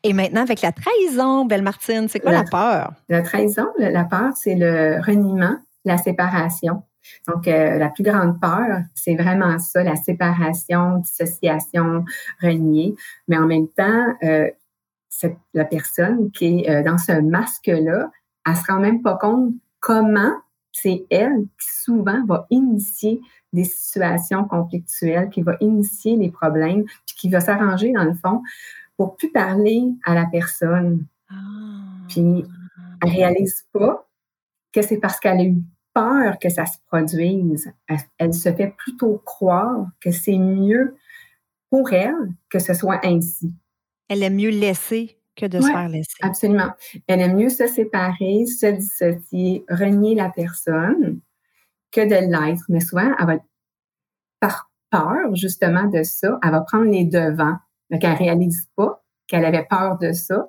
[0.08, 2.94] Et maintenant, avec la trahison, Belle Martine, c'est quoi la, peur?
[3.10, 6.82] La trahison, la peur, c'est le reniement, la séparation.
[7.26, 12.06] Donc, euh, la plus grande peur, c'est vraiment ça, la séparation, dissociation,
[12.40, 12.94] renier.
[13.28, 14.48] Mais en même temps, euh,
[15.52, 18.10] la personne qui est euh, dans ce masque-là,
[18.46, 20.32] elle se rend même pas compte comment
[20.72, 23.20] c'est elle qui souvent va initier
[23.52, 28.40] des situations conflictuelles, qui va initier les problèmes, puis qui va s'arranger dans le fond
[28.98, 31.06] pour plus parler à la personne.
[31.30, 31.34] Ah.
[32.08, 32.44] Puis,
[33.02, 34.06] elle réalise pas
[34.72, 35.62] que c'est parce qu'elle a eu
[35.94, 37.72] peur que ça se produise.
[38.18, 40.96] Elle, se fait plutôt croire que c'est mieux
[41.70, 43.52] pour elle que ce soit ainsi.
[44.08, 46.16] Elle est mieux laisser que de se faire laisser.
[46.22, 46.72] Absolument.
[47.06, 51.20] Elle aime mieux se séparer, se dissocier, renier la personne
[51.92, 52.64] que de l'être.
[52.68, 53.36] Mais souvent, elle va,
[54.40, 57.58] par peur justement de ça, elle va prendre les devants.
[57.90, 60.48] Donc, elle réalise pas qu'elle avait peur de ça.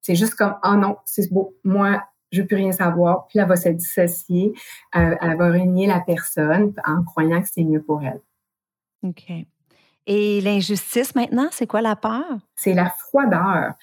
[0.00, 3.26] C'est juste comme, oh non, c'est beau, moi, je veux plus rien savoir.
[3.28, 4.52] Puis elle va se dissocier,
[4.96, 8.20] euh, elle va renier la personne en croyant que c'est mieux pour elle.
[9.02, 9.46] OK.
[10.06, 12.24] Et l'injustice maintenant, c'est quoi la peur?
[12.56, 13.74] C'est la froideur.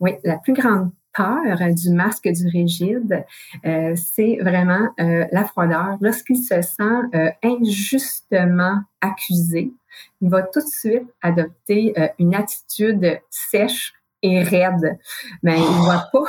[0.00, 1.42] Oui, la plus grande peur
[1.74, 3.24] du masque du rigide,
[3.64, 5.96] euh, c'est vraiment euh, la froideur.
[6.00, 9.72] Lorsqu'il se sent euh, injustement accusé,
[10.20, 14.98] il va tout de suite adopter une attitude sèche et raide.
[15.42, 16.24] Mais il ne voit pas.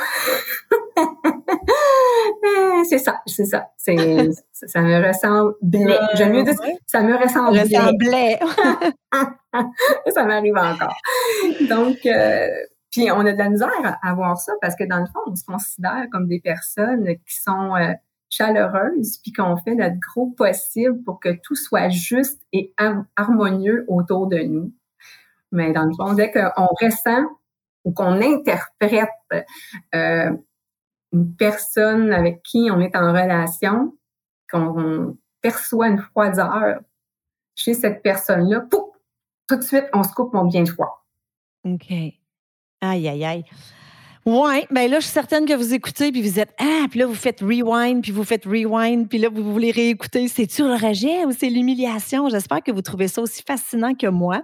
[2.88, 3.68] c'est ça, c'est ça.
[3.76, 5.96] C'est, ça me ressemble blé.
[6.14, 6.54] J'aime mieux dire
[6.86, 7.60] ça me ressemble
[7.98, 8.38] blé.
[10.14, 10.96] ça m'arrive encore.
[11.68, 12.48] Donc, euh,
[12.90, 15.34] puis on a de la misère à, voir ça parce que dans le fond, on
[15.34, 17.92] se considère comme des personnes qui sont euh,
[18.32, 22.74] chaleureuses puis qu'on fait notre gros possible pour que tout soit juste et
[23.16, 24.72] harmonieux autour de nous.
[25.52, 27.26] Mais dans le fond, dès qu'on ressent
[27.84, 29.10] ou qu'on interprète
[29.94, 30.32] euh,
[31.12, 33.94] une personne avec qui on est en relation,
[34.50, 36.80] qu'on perçoit une froideur
[37.54, 38.88] chez cette personne-là, pouf,
[39.46, 41.04] tout de suite, on se coupe mon bien froid.
[41.64, 41.90] OK.
[41.90, 43.44] Aïe, aïe, aïe.
[44.24, 47.06] Oui, bien là, je suis certaine que vous écoutez, puis vous êtes Ah, puis là,
[47.06, 50.28] vous faites rewind, puis vous faites rewind, puis là, vous voulez réécouter.
[50.28, 52.28] C'est-tu le rejet ou c'est l'humiliation?
[52.28, 54.42] J'espère que vous trouvez ça aussi fascinant que moi.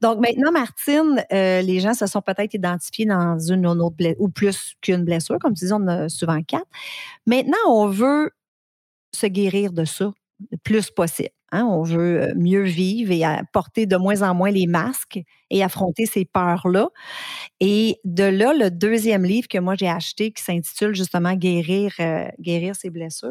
[0.00, 4.20] Donc maintenant, Martine, euh, les gens se sont peut-être identifiés dans une ou autre blessure,
[4.20, 6.66] ou plus qu'une blessure, comme tu dis, on a souvent quatre.
[7.26, 8.30] Maintenant, on veut
[9.14, 10.12] se guérir de ça
[10.50, 11.30] le plus possible.
[11.52, 11.64] Hein.
[11.64, 16.06] On veut euh, mieux vivre et porter de moins en moins les masques et affronter
[16.06, 16.88] ces peurs-là.
[17.60, 22.28] Et de là, le deuxième livre que moi j'ai acheté qui s'intitule justement Guérir, euh,
[22.40, 23.30] guérir ses blessures.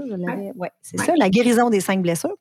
[0.55, 2.35] Ouais, c'est ça, la guérison des cinq blessures.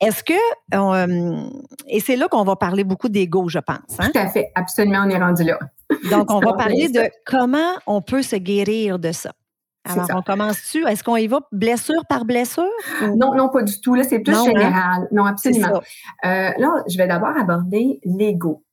[0.00, 0.34] Est-ce que,
[0.74, 1.48] euh,
[1.88, 3.78] et c'est là qu'on va parler beaucoup d'ego, je pense.
[3.98, 4.10] Hein?
[4.12, 5.58] Tout à fait, absolument, on est rendu là.
[6.10, 9.32] Donc, on va parler de comment on peut se guérir de ça.
[9.88, 10.86] Alors, on commence-tu?
[10.86, 12.64] Est-ce qu'on y va blessure par blessure?
[13.16, 13.94] Non, non, pas du tout.
[13.94, 14.44] Là, c'est plus hein?
[14.44, 15.08] général.
[15.12, 15.80] Non, absolument.
[16.24, 18.64] Euh, là, je vais d'abord aborder l'ego.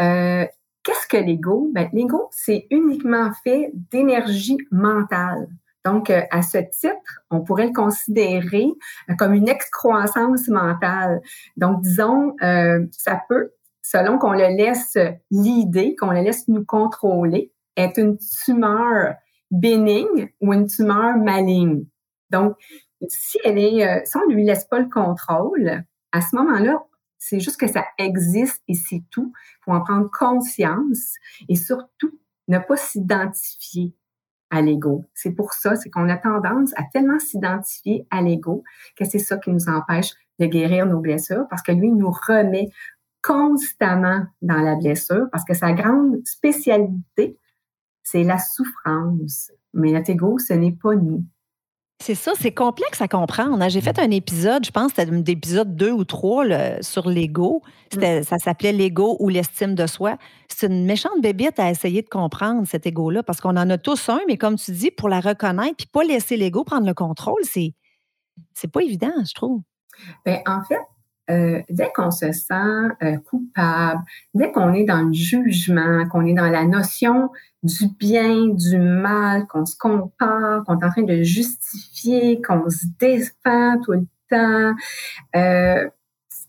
[0.00, 0.44] Euh,
[0.82, 1.70] qu'est-ce que l'ego?
[1.72, 5.48] Ben, l'ego, c'est uniquement fait d'énergie mentale.
[5.84, 8.66] Donc, euh, à ce titre, on pourrait le considérer
[9.10, 11.20] euh, comme une excroissance mentale.
[11.56, 13.52] Donc, disons, ça peut,
[13.82, 14.96] selon qu'on le laisse
[15.30, 19.14] l'idée, qu'on le laisse nous contrôler, être une tumeur
[19.60, 21.84] bénigne ou une tumeur maligne.
[22.30, 22.56] Donc,
[23.08, 26.82] si elle est, si on lui laisse pas le contrôle, à ce moment-là,
[27.18, 29.32] c'est juste que ça existe et c'est tout.
[29.34, 31.14] Il faut en prendre conscience
[31.48, 33.94] et surtout ne pas s'identifier
[34.50, 35.04] à l'ego.
[35.14, 38.62] C'est pour ça, c'est qu'on a tendance à tellement s'identifier à l'ego
[38.96, 42.68] que c'est ça qui nous empêche de guérir nos blessures parce que lui nous remet
[43.22, 47.38] constamment dans la blessure parce que sa grande spécialité,
[48.04, 49.50] c'est la souffrance.
[49.72, 51.24] Mais notre ego, ce n'est pas nous.
[52.00, 53.66] C'est ça, c'est complexe à comprendre.
[53.68, 56.44] J'ai fait un épisode, je pense, c'était l'épisode 2 ou 3
[56.82, 57.62] sur l'ego.
[57.96, 58.22] Mm.
[58.24, 60.18] Ça s'appelait l'ego ou l'estime de soi.
[60.48, 64.08] C'est une méchante bébite à essayer de comprendre cet ego-là, parce qu'on en a tous
[64.08, 67.40] un, mais comme tu dis, pour la reconnaître, puis pas laisser l'ego prendre le contrôle,
[67.42, 67.72] c'est,
[68.52, 69.62] c'est pas évident, je trouve.
[70.26, 70.80] Bien, en fait,
[71.30, 72.54] euh, dès qu'on se sent
[73.02, 74.02] euh, coupable,
[74.34, 77.30] dès qu'on est dans le jugement, qu'on est dans la notion
[77.62, 82.84] du bien, du mal, qu'on se compare, qu'on est en train de justifier, qu'on se
[82.98, 84.74] défend tout le temps,
[85.36, 85.88] euh,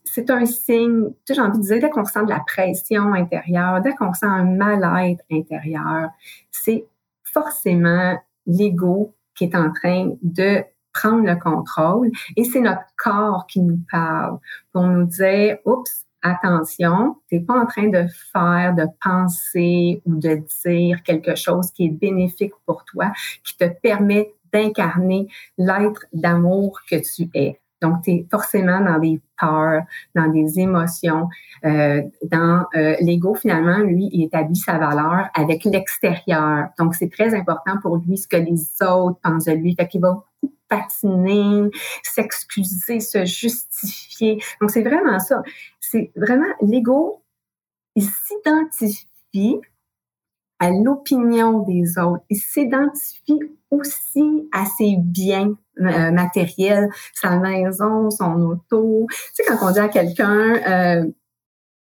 [0.03, 3.93] c'est un signe, j'ai envie de dire, dès qu'on ressent de la pression intérieure, dès
[3.95, 6.09] qu'on sent un mal-être intérieur,
[6.51, 6.85] c'est
[7.23, 10.63] forcément l'ego qui est en train de
[10.95, 14.39] prendre le contrôle et c'est notre corps qui nous parle
[14.71, 20.15] pour nous dire, oups, attention, tu n'es pas en train de faire, de penser ou
[20.15, 23.11] de dire quelque chose qui est bénéfique pour toi,
[23.43, 25.27] qui te permet d'incarner
[25.57, 27.59] l'être d'amour que tu es.
[27.81, 29.83] Donc, tu es forcément dans des peurs,
[30.15, 31.27] dans des émotions.
[31.65, 36.69] Euh, dans euh, l'ego, finalement, lui, il établit sa valeur avec l'extérieur.
[36.79, 39.75] Donc, c'est très important pour lui ce que les autres pensent de lui.
[39.75, 40.23] Fait qu'il va
[40.69, 41.69] patiner,
[42.03, 44.41] s'excuser, se justifier.
[44.61, 45.43] Donc, c'est vraiment ça.
[45.79, 47.23] C'est vraiment l'ego,
[47.95, 49.59] il s'identifie
[50.59, 52.23] à l'opinion des autres.
[52.29, 53.39] Il s'identifie
[53.71, 59.07] aussi à ses biens euh, matériels, sa maison, son auto.
[59.09, 61.05] Tu sais, quand on dit à quelqu'un euh,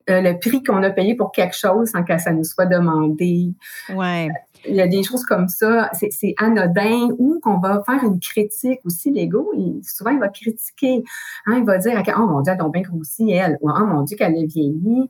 [0.10, 3.54] euh, le prix qu'on a payé pour quelque chose sans que ça nous soit demandé.
[3.93, 4.30] Ouais.
[4.65, 8.80] Il y a des choses comme ça, c'est anodin, ou qu'on va faire une critique
[8.86, 9.52] aussi, l'ego,
[9.84, 11.04] souvent il va critiquer,
[11.46, 14.02] hein, il va dire, oh mon Dieu, elle a bien grossi, elle, ou oh mon
[14.04, 15.10] Dieu, qu'elle a vieilli.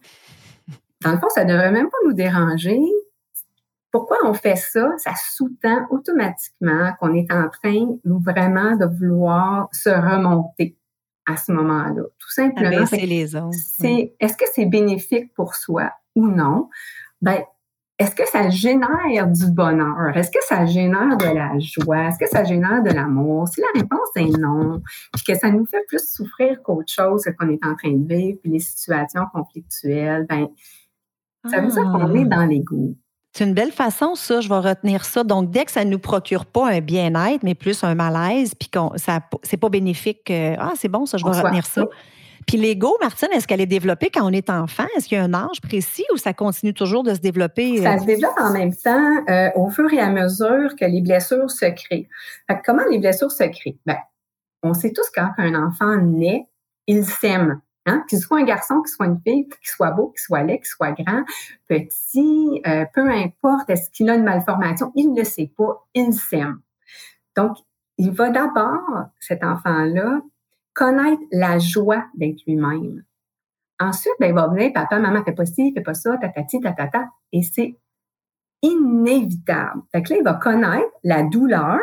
[1.02, 2.80] Dans le fond, ça ne devrait même pas nous déranger.
[3.92, 4.90] Pourquoi on fait ça?
[4.98, 10.76] Ça sous-tend automatiquement qu'on est en train vraiment de vouloir se remonter
[11.28, 12.04] à ce moment-là.
[12.18, 12.86] Tout simplement.
[13.52, 16.70] C'est, est-ce que c'est bénéfique pour soi ou non?
[17.22, 17.44] Ben,
[18.00, 20.16] est-ce que ça génère du bonheur?
[20.16, 22.10] Est-ce que ça génère de la joie?
[22.10, 23.48] Est-ce que ça génère de l'amour?
[23.48, 24.82] Si la réponse est non,
[25.14, 28.08] puis que ça nous fait plus souffrir qu'autre chose que qu'on est en train de
[28.08, 30.48] vivre, puis les situations conflictuelles, ben,
[31.50, 32.38] ça veut dire qu'on est ah.
[32.38, 32.96] dans l'ego.
[33.38, 35.24] C'est une belle façon, ça, je vais retenir ça.
[35.24, 38.68] Donc, dès que ça ne nous procure pas un bien-être, mais plus un malaise, puis
[38.68, 41.86] qu'on ça c'est pas bénéfique, euh, ah, c'est bon, ça, je vais retenir ça.
[42.48, 44.86] Puis l'ego, Martine, est-ce qu'elle est développée quand on est enfant?
[44.98, 47.84] Est-ce qu'il y a un âge précis ou ça continue toujours de se développer?
[47.84, 51.52] Ça se développe en même temps euh, au fur et à mesure que les blessures
[51.52, 52.10] se créent.
[52.66, 53.78] comment les blessures se créent?
[53.86, 53.98] Ben,
[54.64, 56.48] on sait tous quand un enfant naît,
[56.88, 57.62] il s'aime.
[57.88, 58.04] Hein?
[58.10, 60.68] Qu'il soit un garçon, qu'il soit une fille, qu'il soit beau, qu'il soit laid, qu'il
[60.68, 61.24] soit grand,
[61.68, 66.14] petit, euh, peu importe, est-ce qu'il a une malformation, il ne le sait pas, il
[66.14, 66.60] s'aime.
[67.36, 67.58] Donc,
[67.98, 70.22] il va d'abord, cet enfant-là,
[70.74, 73.04] connaître la joie d'être lui-même.
[73.80, 77.06] Ensuite, ben, il va venir, papa, maman, fais pas ci, fais pas ça, tatati, tatata,
[77.32, 77.78] et c'est
[78.62, 79.82] inévitable.
[79.94, 81.80] Fait que là, il va connaître la douleur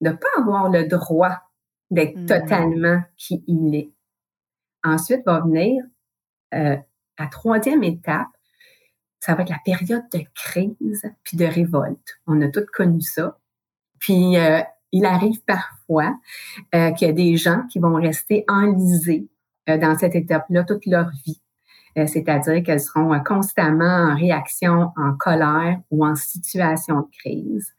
[0.00, 1.38] de ne pas avoir le droit
[1.90, 2.26] d'être mm-hmm.
[2.26, 3.93] totalement qui il est.
[4.84, 5.82] Ensuite va venir
[6.54, 6.76] euh,
[7.18, 8.28] la troisième étape,
[9.18, 12.20] ça va être la période de crise puis de révolte.
[12.26, 13.38] On a tous connu ça.
[13.98, 14.60] Puis euh,
[14.92, 16.14] il arrive parfois
[16.74, 19.28] euh, qu'il y a des gens qui vont rester enlisés
[19.66, 21.40] dans cette étape-là toute leur vie.
[21.96, 27.72] C'est-à-dire qu'elles seront constamment en réaction, en colère ou en situation de crise.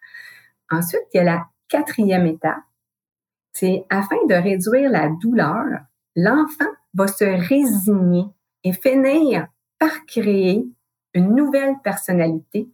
[0.71, 2.63] Ensuite, il y a la quatrième étape.
[3.53, 5.65] C'est afin de réduire la douleur,
[6.15, 6.65] l'enfant
[6.95, 8.25] va se résigner
[8.63, 9.47] et finir
[9.79, 10.65] par créer
[11.13, 12.69] une nouvelle personnalité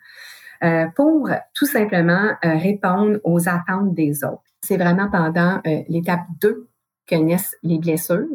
[0.63, 4.43] euh, pour tout simplement euh, répondre aux attentes des autres.
[4.61, 6.67] C'est vraiment pendant euh, l'étape 2
[7.07, 8.27] que naissent les blessures.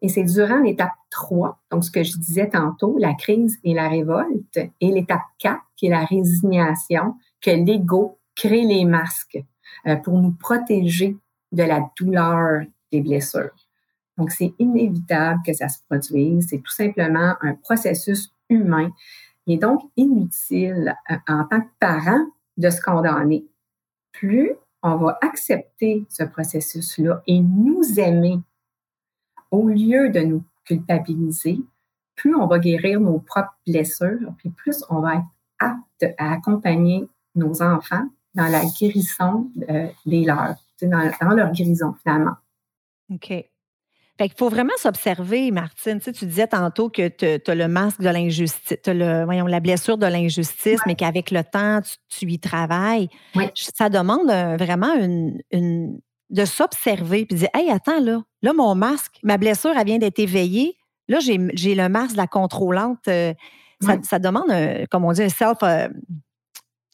[0.00, 3.88] Et c'est durant l'étape 3, donc ce que je disais tantôt, la crise et la
[3.88, 9.38] révolte, et l'étape 4, qui est la résignation, que l'ego crée les masques
[10.02, 11.16] pour nous protéger
[11.52, 13.54] de la douleur des blessures.
[14.22, 16.46] Donc, c'est inévitable que ça se produise.
[16.48, 18.92] C'est tout simplement un processus humain.
[19.46, 22.24] Il est donc inutile euh, en tant que parent
[22.56, 23.44] de se condamner.
[24.12, 24.52] Plus
[24.84, 28.38] on va accepter ce processus-là et nous aimer
[29.50, 31.58] au lieu de nous culpabiliser,
[32.14, 35.26] plus on va guérir nos propres blessures, puis plus on va être
[35.58, 41.92] apte à accompagner nos enfants dans la guérison euh, des leurs, dans, dans leur guérison
[42.04, 42.36] finalement.
[43.10, 43.51] OK.
[44.18, 45.98] Fait qu'il faut vraiment s'observer, Martine.
[45.98, 49.46] Tu, sais, tu disais tantôt que tu as le masque de l'injustice, tu as voyons,
[49.46, 53.08] la blessure de l'injustice, mais qu'avec le temps, tu, y travailles.
[53.54, 55.98] Ça demande vraiment une,
[56.30, 59.98] de s'observer puis de dire Hey, attends, là, là, mon masque, ma blessure, elle vient
[59.98, 60.76] d'être éveillée.
[61.08, 63.08] Là, j'ai le masque de la contrôlante.
[63.08, 63.32] Euh,
[63.80, 64.52] ça, demande,
[64.90, 65.88] comme on dit, un self, euh,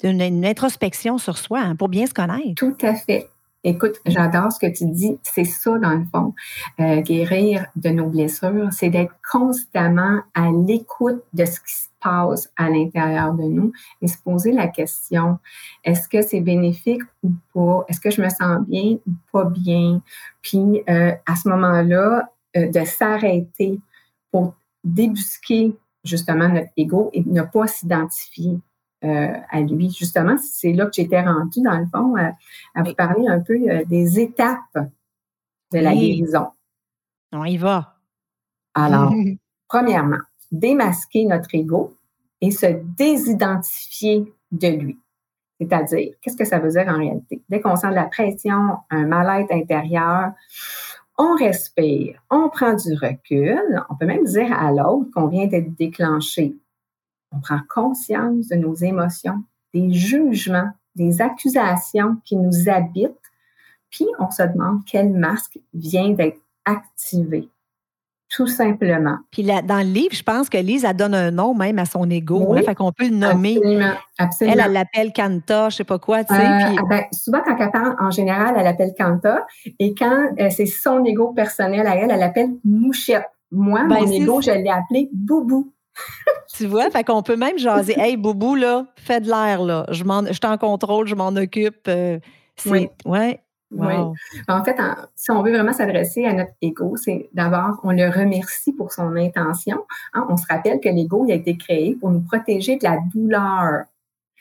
[0.02, 2.54] une, introspection sur soi hein, pour bien se connaître.
[2.56, 3.28] Tout à fait.
[3.64, 5.18] Écoute, j'adore ce que tu dis.
[5.22, 6.32] C'est ça, dans le fond.
[6.78, 12.50] Euh, guérir de nos blessures, c'est d'être constamment à l'écoute de ce qui se passe
[12.56, 15.38] à l'intérieur de nous et se poser la question,
[15.82, 17.84] est-ce que c'est bénéfique ou pas?
[17.88, 20.02] Est-ce que je me sens bien ou pas bien?
[20.40, 23.80] Puis, euh, à ce moment-là, euh, de s'arrêter
[24.30, 28.58] pour débusquer justement notre ego et ne pas s'identifier
[29.04, 29.90] euh, à lui.
[29.90, 33.84] Justement, c'est là que j'étais rendue, dans le fond, à, vous parler un peu euh,
[33.84, 34.78] des étapes
[35.72, 36.48] de la guérison.
[37.32, 37.96] On y va.
[38.74, 39.12] Alors,
[39.68, 40.18] premièrement,
[40.50, 41.94] démasquer notre ego
[42.40, 44.98] et se désidentifier de lui.
[45.60, 47.42] C'est-à-dire, qu'est-ce que ça veut dire en réalité?
[47.48, 50.32] Dès qu'on sent de la pression, un mal-être intérieur,
[51.18, 55.74] on respire, on prend du recul, on peut même dire à l'autre qu'on vient d'être
[55.76, 56.56] déclenché
[57.32, 59.42] on prend conscience de nos émotions,
[59.74, 63.12] des jugements, des accusations qui nous habitent,
[63.90, 67.48] puis on se demande quel masque vient d'être activé.
[68.28, 69.16] tout simplement.
[69.30, 71.86] Puis là, dans le livre, je pense que Lise, elle donne un nom même à
[71.86, 72.44] son ego.
[72.48, 73.56] Oui, fait qu'on peut le nommer.
[73.56, 74.54] Absolument, absolument.
[74.54, 76.40] Elle, elle l'appelle Kanta, je sais pas quoi, tu sais.
[76.40, 79.46] Euh, ah ben, souvent, quand elle parle, en général, elle l'appelle Kanta.
[79.78, 83.24] Et quand euh, c'est son ego personnel à elle, elle l'appelle Mouchette.
[83.50, 85.72] Moi, ben, mon ego, je l'ai appelé Boubou.
[86.58, 87.94] Tu vois, fait qu'on peut même jaser.
[87.98, 89.86] Hey, Boubou, là, fais de l'air, là.
[89.90, 91.86] Je, je t'en contrôle, je m'en occupe.
[91.88, 92.18] Euh,
[92.66, 92.88] oui.
[93.04, 93.40] Ouais.
[93.70, 93.94] Oui.
[94.48, 94.76] En fait,
[95.14, 99.14] si on veut vraiment s'adresser à notre ego, c'est d'abord, on le remercie pour son
[99.14, 99.84] intention.
[100.14, 100.26] Hein.
[100.30, 103.84] On se rappelle que l'ego, il a été créé pour nous protéger de la douleur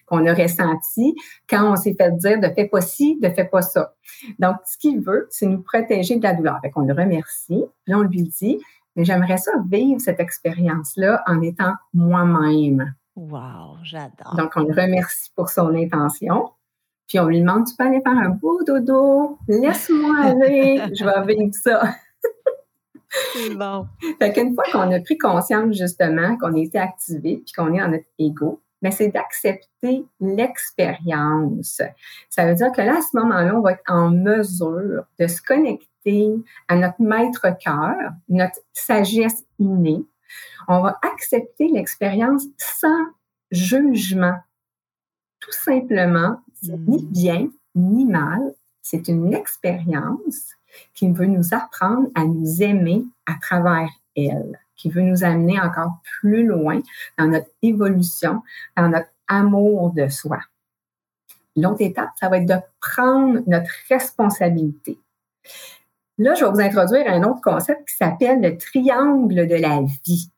[0.06, 1.14] qu'on a ressentie
[1.50, 3.94] quand on s'est fait dire de fais pas ci, de fais pas ça.
[4.40, 6.60] Donc, ce qu'il veut, c'est nous protéger de la douleur.
[6.62, 8.60] Fait qu'on le remercie, puis on lui dit,
[8.98, 12.96] mais j'aimerais ça vivre cette expérience-là en étant moi-même.
[13.16, 14.36] Wow, j'adore.
[14.36, 16.50] Donc, on le remercie pour son intention.
[17.08, 21.36] Puis on lui demande, tu peux aller faire un beau dodo, laisse-moi aller, je vais
[21.36, 21.94] vivre ça.
[23.34, 23.88] C'est bon.
[24.20, 27.80] Fait qu'une fois qu'on a pris conscience justement qu'on a été activé puis qu'on est
[27.80, 31.82] dans notre ego, mais ben, c'est d'accepter l'expérience.
[32.30, 35.42] Ça veut dire que là, à ce moment-là, on va être en mesure de se
[35.42, 35.88] connecter
[36.68, 40.04] à notre maître cœur, notre sagesse innée.
[40.68, 43.06] On va accepter l'expérience sans
[43.52, 44.36] jugement.
[45.40, 47.12] Tout simplement ni mm.
[47.12, 48.54] bien ni mal.
[48.82, 50.54] C'est une expérience
[50.94, 56.00] qui veut nous apprendre à nous aimer à travers elle, qui veut nous amener encore
[56.20, 56.82] plus loin
[57.18, 58.42] dans notre évolution,
[58.76, 60.40] dans notre amour de soi.
[61.56, 65.00] L'autre étape, ça va être de prendre notre responsabilité.
[66.20, 70.32] Là, je vais vous introduire un autre concept qui s'appelle le triangle de la vie.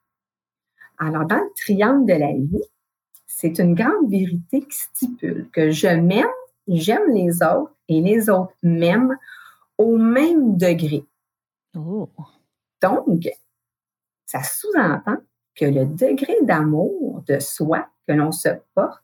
[0.98, 2.64] Alors, dans le triangle de la vie,
[3.28, 6.28] c'est une grande vérité qui stipule que je m'aime,
[6.68, 9.18] j'aime les autres et les autres m'aiment
[9.78, 11.06] au même degré.
[11.78, 12.10] Oh.
[12.82, 13.30] Donc,
[14.26, 15.18] ça sous-entend
[15.56, 19.04] que le degré d'amour de soi que l'on se porte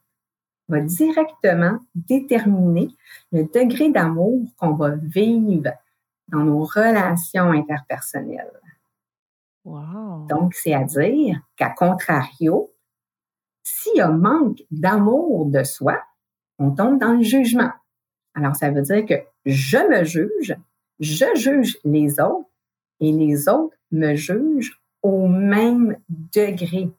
[0.68, 2.90] va directement déterminer
[3.32, 5.72] le degré d'amour qu'on va vivre
[6.28, 8.52] dans nos relations interpersonnelles.
[9.64, 10.28] Wow.
[10.28, 12.72] Donc, c'est à dire qu'à contrario,
[13.64, 16.02] s'il y a manque d'amour de soi,
[16.60, 17.72] on tombe dans le jugement.
[18.36, 19.16] Alors, ça veut dire que
[19.46, 20.56] je me juge,
[21.00, 22.50] je juge les autres
[23.00, 26.90] et les autres me jugent au même degré.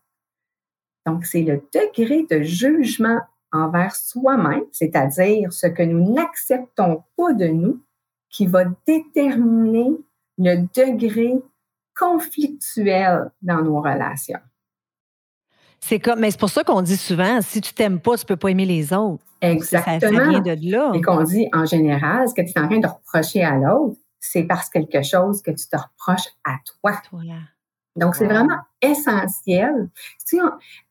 [1.05, 3.21] Donc, c'est le degré de jugement
[3.53, 7.81] envers soi-même, c'est-à-dire ce que nous n'acceptons pas de nous,
[8.31, 9.91] qui va déterminer
[10.39, 11.35] le degré
[11.95, 14.41] conflictuel dans nos relations.
[15.81, 18.37] C'est comme, mais c'est pour ça qu'on dit souvent, si tu t'aimes pas, tu peux
[18.37, 19.25] pas aimer les autres.
[19.41, 20.01] Exactement.
[20.01, 20.93] Ça, vient de là.
[20.95, 23.97] Et qu'on dit, en général, ce que tu es en train de reprocher à l'autre,
[24.19, 26.93] c'est parce quelque chose que tu te reproches à toi.
[27.95, 29.89] Donc, c'est vraiment essentiel.
[30.25, 30.39] Si,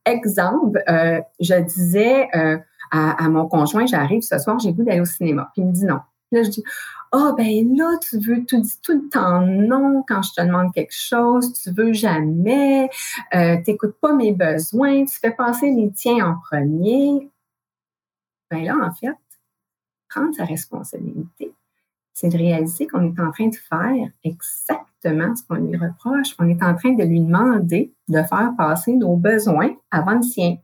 [0.05, 2.57] exemple, euh, je disais euh,
[2.91, 5.49] à, à, mon conjoint, j'arrive ce soir, j'ai goût d'aller au cinéma.
[5.53, 5.99] Puis il me dit non.
[6.31, 6.63] Là, je dis,
[7.11, 10.93] ah, oh, ben là, tu veux, tout le temps non quand je te demande quelque
[10.93, 12.89] chose, tu veux jamais,
[13.33, 17.31] euh, tu n'écoutes pas mes besoins, tu fais passer les tiens en premier.
[18.51, 19.15] Ben là, en fait,
[20.09, 21.53] prendre sa responsabilité,
[22.13, 26.35] c'est de réaliser qu'on est en train de faire exactement ce qu'on lui reproche.
[26.39, 30.57] On est en train de lui demander de faire passer nos besoins avant le sien.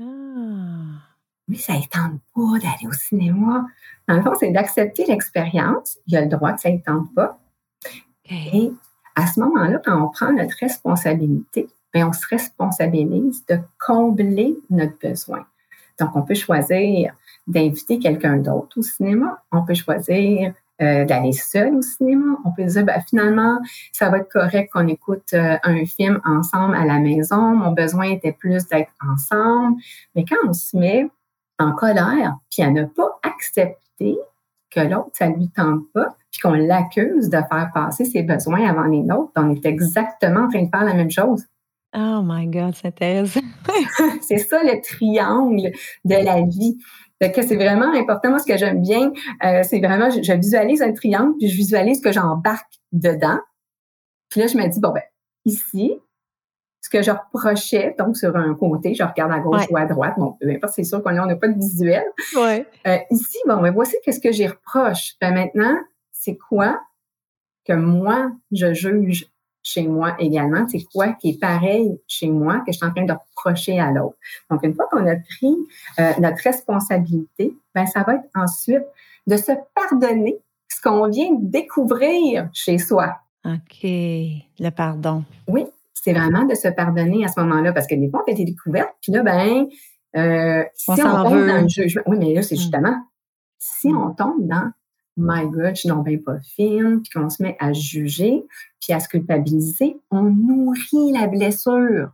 [0.00, 0.85] Ah.
[1.48, 3.66] Mais ça ne tente pas d'aller au cinéma.
[4.08, 5.98] Dans le fond, c'est d'accepter l'expérience.
[6.06, 7.38] Il y a le droit que ça ne tente pas.
[8.28, 8.72] Et
[9.14, 14.98] à ce moment-là, quand on prend notre responsabilité, bien, on se responsabilise de combler notre
[14.98, 15.46] besoin.
[15.98, 17.14] Donc, on peut choisir
[17.46, 19.42] d'inviter quelqu'un d'autre au cinéma.
[19.52, 22.36] On peut choisir euh, d'aller seul au cinéma.
[22.44, 23.60] On peut dire, ben, finalement,
[23.92, 27.56] ça va être correct qu'on écoute euh, un film ensemble à la maison.
[27.56, 29.80] Mon besoin était plus d'être ensemble.
[30.14, 31.08] Mais quand on se met
[31.58, 34.18] en colère, puis à ne pas accepter
[34.70, 38.84] que l'autre, ça lui tente pas, puis qu'on l'accuse de faire passer ses besoins avant
[38.84, 41.44] les nôtres, on est exactement en train de faire la même chose.
[41.96, 43.40] Oh my God, c'est intéressant.
[44.20, 45.70] c'est ça le triangle
[46.04, 46.76] de la vie.
[47.20, 48.30] que c'est vraiment important.
[48.30, 49.12] Moi, ce que j'aime bien,
[49.44, 53.38] euh, c'est vraiment, je, je, visualise un triangle, puis je visualise que j'embarque dedans.
[54.28, 55.02] Puis là, je me dis, bon, ben,
[55.46, 55.94] ici,
[56.86, 60.14] ce que je reprochais, donc sur un côté, je regarde à gauche ou à droite,
[60.16, 62.04] bon, peu importe, c'est sûr qu'on n'a pas de visuel.
[62.36, 62.64] Ouais.
[62.86, 65.14] Euh, ici, bon, ben voici qu'est-ce que j'y reproche.
[65.20, 65.76] Ben maintenant,
[66.12, 66.80] c'est quoi
[67.64, 69.26] que moi, je juge
[69.64, 70.68] chez moi également?
[70.68, 73.90] C'est quoi qui est pareil chez moi que je suis en train de reprocher à
[73.90, 74.16] l'autre?
[74.48, 75.56] Donc, une fois qu'on a pris
[75.98, 78.84] euh, notre responsabilité, ben ça va être ensuite
[79.26, 83.16] de se pardonner ce qu'on vient de découvrir chez soi.
[83.44, 83.82] OK.
[83.82, 85.24] Le pardon.
[85.48, 85.66] Oui,
[86.06, 88.44] c'est vraiment de se pardonner à ce moment-là parce que des fois, on fait des
[88.44, 89.66] découvertes, puis là, ben,
[90.16, 92.58] euh, si on, tombe dans le jugement, oui, mais là, c'est mm.
[92.58, 92.94] justement,
[93.58, 94.70] si on tombe dans
[95.16, 98.44] My God, je suis donc bien pas fine, puis qu'on se met à juger,
[98.80, 102.10] puis à se culpabiliser, on nourrit la blessure.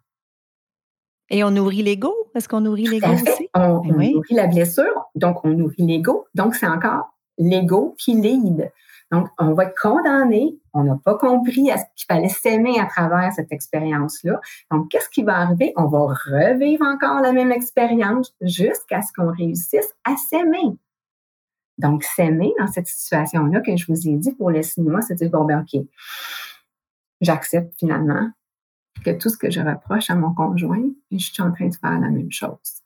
[1.29, 2.15] Et on nourrit l'ego?
[2.35, 3.51] Est-ce qu'on nourrit l'ego aussi?
[3.55, 6.25] On, ben nourrit la blessure, donc on nourrit l'ego.
[6.35, 8.71] Donc, c'est encore l'ego qui lead.
[9.13, 10.59] Donc, on va être condamné.
[10.73, 14.41] On n'a pas compris qu'il fallait s'aimer à travers cette expérience-là.
[14.71, 15.75] Donc, qu'est-ce qui va arriver?
[15.77, 20.79] On va revivre encore la même expérience jusqu'à ce qu'on réussisse à s'aimer.
[21.77, 25.31] Donc, s'aimer dans cette situation-là que je vous ai dit pour le cinéma, c'est dire,
[25.31, 25.83] bon, ben, OK,
[27.21, 28.31] j'accepte finalement
[29.05, 32.01] que tout ce que je reproche à mon conjoint, je suis en train de faire
[32.01, 32.81] la même chose.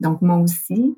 [0.00, 0.96] Donc, moi aussi,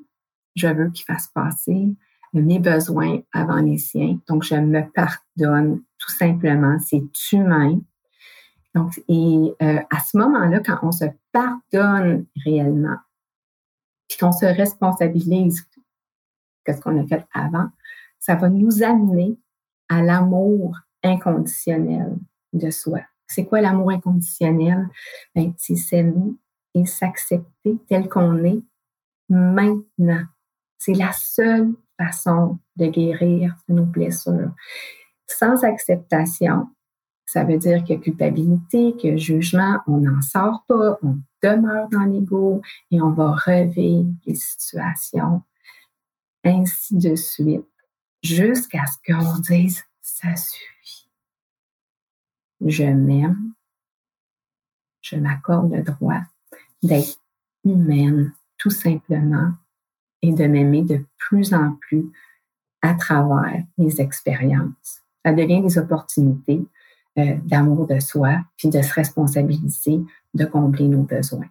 [0.55, 1.95] je veux qu'il fasse passer
[2.39, 4.19] mes besoins avant les siens.
[4.27, 6.77] Donc, je me pardonne tout simplement.
[6.79, 7.79] C'est humain.
[8.73, 12.97] Donc, et euh, à ce moment-là, quand on se pardonne réellement,
[14.07, 15.65] puis qu'on se responsabilise
[16.67, 17.69] de ce qu'on a fait avant,
[18.19, 19.37] ça va nous amener
[19.89, 22.17] à l'amour inconditionnel
[22.53, 23.01] de soi.
[23.27, 24.87] C'est quoi l'amour inconditionnel?
[25.33, 26.35] Ben, c'est s'aimer
[26.73, 28.61] et s'accepter tel qu'on est
[29.29, 30.23] maintenant.
[30.77, 34.51] C'est la seule façon de guérir nos blessures.
[35.27, 36.67] Sans acceptation,
[37.25, 42.61] ça veut dire que culpabilité, que jugement, on n'en sort pas, on demeure dans l'ego
[42.91, 45.41] et on va revivre les situations,
[46.43, 47.65] ainsi de suite,
[48.21, 51.09] jusqu'à ce qu'on dise ça suffit.
[52.61, 53.53] Je m'aime,
[55.01, 56.21] je m'accorde le droit
[56.83, 57.19] d'être
[57.63, 59.51] humaine, tout simplement,
[60.21, 62.05] et de m'aimer de plus en plus
[62.81, 65.01] à travers les expériences.
[65.25, 66.61] Ça devient des opportunités
[67.17, 70.01] euh, d'amour de soi, puis de se responsabiliser,
[70.33, 71.47] de combler nos besoins.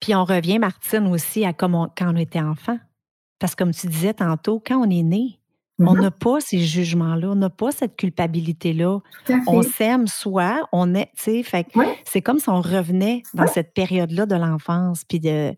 [0.00, 2.78] Puis on revient, Martine, aussi à comme quand on était enfant.
[3.38, 5.38] Parce que comme tu disais tantôt, quand on est né,
[5.78, 6.00] on mm-hmm.
[6.00, 9.00] n'a pas ces jugements-là, on n'a pas cette culpabilité-là.
[9.46, 11.64] On s'aime soi, on est, tu sais,
[12.04, 15.54] c'est comme si on revenait dans cette période-là de l'enfance, puis de,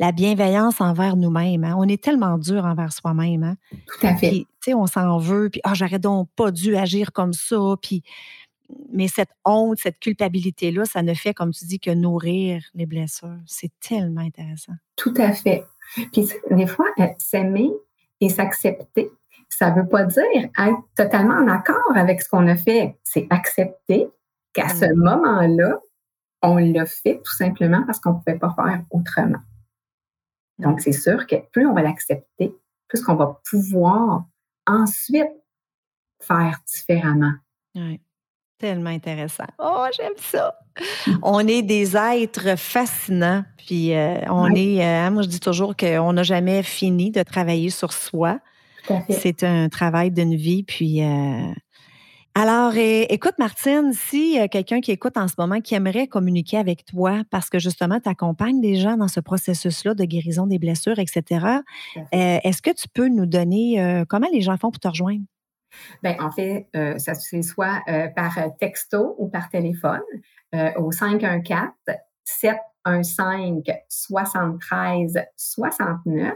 [0.00, 1.62] la bienveillance envers nous-mêmes.
[1.62, 1.74] Hein.
[1.76, 3.42] On est tellement dur envers soi-même.
[3.42, 3.56] Hein.
[3.86, 4.46] Tout à fait.
[4.60, 7.74] Puis, on s'en veut, puis ah, j'aurais donc pas dû agir comme ça.
[7.82, 8.02] Puis,
[8.92, 13.36] mais cette honte, cette culpabilité-là, ça ne fait, comme tu dis, que nourrir les blessures.
[13.44, 14.72] C'est tellement intéressant.
[14.96, 15.64] Tout à fait.
[15.94, 17.70] Puis des fois, euh, s'aimer
[18.22, 19.10] et s'accepter,
[19.50, 20.24] ça ne veut pas dire
[20.58, 22.96] être totalement en accord avec ce qu'on a fait.
[23.02, 24.08] C'est accepter
[24.54, 24.94] qu'à ce mmh.
[24.96, 25.78] moment-là,
[26.42, 29.40] on l'a fait tout simplement parce qu'on ne pouvait pas faire autrement.
[30.60, 32.54] Donc, c'est sûr que plus on va l'accepter,
[32.88, 34.24] plus qu'on va pouvoir
[34.66, 35.30] ensuite
[36.20, 37.32] faire différemment.
[37.74, 38.00] Oui.
[38.60, 39.46] Tellement intéressant.
[39.58, 40.54] Oh, j'aime ça.
[41.22, 43.42] On est des êtres fascinants.
[43.56, 47.70] Puis euh, on est, euh, moi je dis toujours qu'on n'a jamais fini de travailler
[47.70, 48.38] sur soi.
[49.08, 50.62] C'est un travail d'une vie.
[50.62, 51.52] Puis euh,
[52.34, 57.22] alors, écoute, Martine, si quelqu'un qui écoute en ce moment qui aimerait communiquer avec toi,
[57.30, 61.46] parce que justement, tu accompagnes des gens dans ce processus-là de guérison des blessures, etc.,
[62.12, 65.24] est-ce que tu peux nous donner comment les gens font pour te rejoindre?
[66.02, 66.68] Bien, en fait,
[66.98, 67.82] ça se fait soit
[68.14, 70.00] par texto ou par téléphone
[70.76, 71.68] au 514
[72.84, 76.34] 7 5 73 69